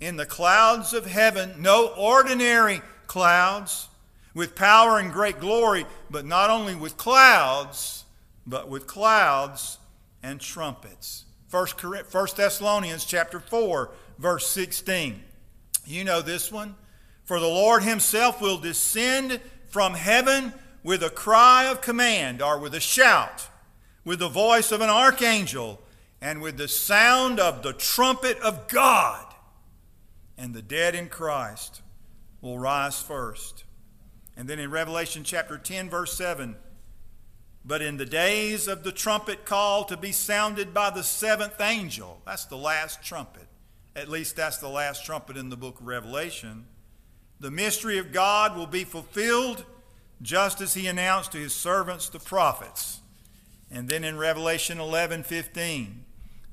in 0.00 0.16
the 0.16 0.26
clouds 0.26 0.94
of 0.94 1.06
heaven, 1.06 1.54
no 1.58 1.88
ordinary 1.88 2.80
clouds, 3.06 3.88
with 4.32 4.54
power 4.54 4.98
and 4.98 5.12
great 5.12 5.38
glory, 5.38 5.84
but 6.10 6.24
not 6.24 6.50
only 6.50 6.74
with 6.74 6.96
clouds, 6.96 8.04
but 8.46 8.68
with 8.68 8.86
clouds 8.86 9.78
and 10.22 10.40
trumpets. 10.40 11.24
First, 11.48 12.36
Thessalonians 12.36 13.04
chapter 13.04 13.40
4, 13.40 13.90
verse 14.18 14.46
16. 14.46 15.20
You 15.84 16.04
know 16.04 16.22
this 16.22 16.50
one. 16.50 16.76
For 17.24 17.40
the 17.40 17.46
Lord 17.46 17.82
himself 17.82 18.40
will 18.40 18.58
descend 18.58 19.40
from 19.68 19.94
heaven 19.94 20.52
with 20.82 21.02
a 21.02 21.10
cry 21.10 21.66
of 21.66 21.80
command, 21.80 22.40
or 22.40 22.58
with 22.58 22.74
a 22.74 22.80
shout, 22.80 23.48
with 24.04 24.20
the 24.20 24.28
voice 24.28 24.72
of 24.72 24.80
an 24.80 24.88
archangel, 24.88 25.80
and 26.22 26.40
with 26.40 26.56
the 26.56 26.68
sound 26.68 27.38
of 27.38 27.62
the 27.62 27.72
trumpet 27.72 28.38
of 28.38 28.68
God 28.68 29.26
and 30.40 30.54
the 30.54 30.62
dead 30.62 30.94
in 30.94 31.08
Christ 31.08 31.82
will 32.40 32.58
rise 32.58 33.02
first. 33.02 33.64
And 34.38 34.48
then 34.48 34.58
in 34.58 34.70
Revelation 34.70 35.22
chapter 35.22 35.58
10, 35.58 35.90
verse 35.90 36.14
7, 36.14 36.56
but 37.62 37.82
in 37.82 37.98
the 37.98 38.06
days 38.06 38.66
of 38.66 38.82
the 38.82 38.90
trumpet 38.90 39.44
call 39.44 39.84
to 39.84 39.98
be 39.98 40.12
sounded 40.12 40.72
by 40.72 40.88
the 40.88 41.02
seventh 41.02 41.60
angel, 41.60 42.22
that's 42.24 42.46
the 42.46 42.56
last 42.56 43.02
trumpet. 43.02 43.48
At 43.94 44.08
least 44.08 44.34
that's 44.34 44.56
the 44.56 44.68
last 44.68 45.04
trumpet 45.04 45.36
in 45.36 45.50
the 45.50 45.58
book 45.58 45.78
of 45.78 45.86
Revelation. 45.86 46.64
The 47.38 47.50
mystery 47.50 47.98
of 47.98 48.10
God 48.10 48.56
will 48.56 48.66
be 48.66 48.84
fulfilled 48.84 49.66
just 50.22 50.62
as 50.62 50.72
he 50.72 50.86
announced 50.86 51.32
to 51.32 51.38
his 51.38 51.54
servants 51.54 52.08
the 52.08 52.18
prophets. 52.18 53.00
And 53.70 53.90
then 53.90 54.04
in 54.04 54.16
Revelation 54.16 54.80
11 54.80 55.24
15, 55.24 56.04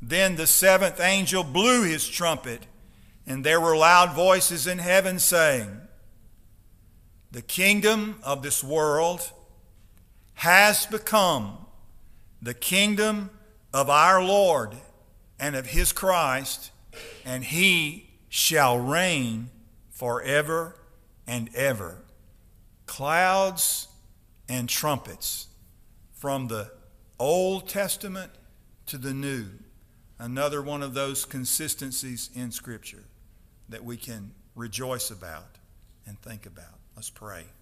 then 0.02 0.36
the 0.36 0.48
seventh 0.48 1.00
angel 1.00 1.46
blew 1.46 1.84
his 1.84 2.08
trumpet, 2.08 2.68
and 3.28 3.44
there 3.44 3.60
were 3.60 3.76
loud 3.76 4.14
voices 4.14 4.66
in 4.66 4.80
heaven 4.80 5.20
saying, 5.20 5.82
The 7.30 7.42
kingdom 7.42 8.20
of 8.24 8.42
this 8.42 8.64
world 8.64 9.30
has 10.36 10.86
become 10.86 11.58
the 12.42 12.54
kingdom 12.54 13.30
of 13.74 13.90
our 13.90 14.24
Lord 14.24 14.78
and 15.38 15.58
of 15.58 15.68
his 15.68 15.92
Christ, 15.92 16.72
and 17.26 17.44
he 17.44 18.10
shall 18.30 18.80
reign 18.80 19.50
forever 19.92 20.76
and 21.28 21.54
ever. 21.54 21.98
Clouds 22.86 23.90
and 24.48 24.70
trumpets 24.70 25.48
from 26.14 26.48
the 26.48 26.72
Old 27.20 27.68
Testament 27.68 28.32
to 28.86 28.98
the 28.98 29.14
New. 29.14 29.48
Another 30.18 30.62
one 30.62 30.82
of 30.82 30.94
those 30.94 31.26
consistencies 31.26 32.30
in 32.34 32.52
Scripture 32.52 33.04
that 33.70 33.84
we 33.84 33.98
can 33.98 34.32
rejoice 34.56 35.12
about 35.12 35.58
and 36.06 36.20
think 36.22 36.46
about. 36.46 36.80
Let's 36.96 37.10
pray. 37.10 37.48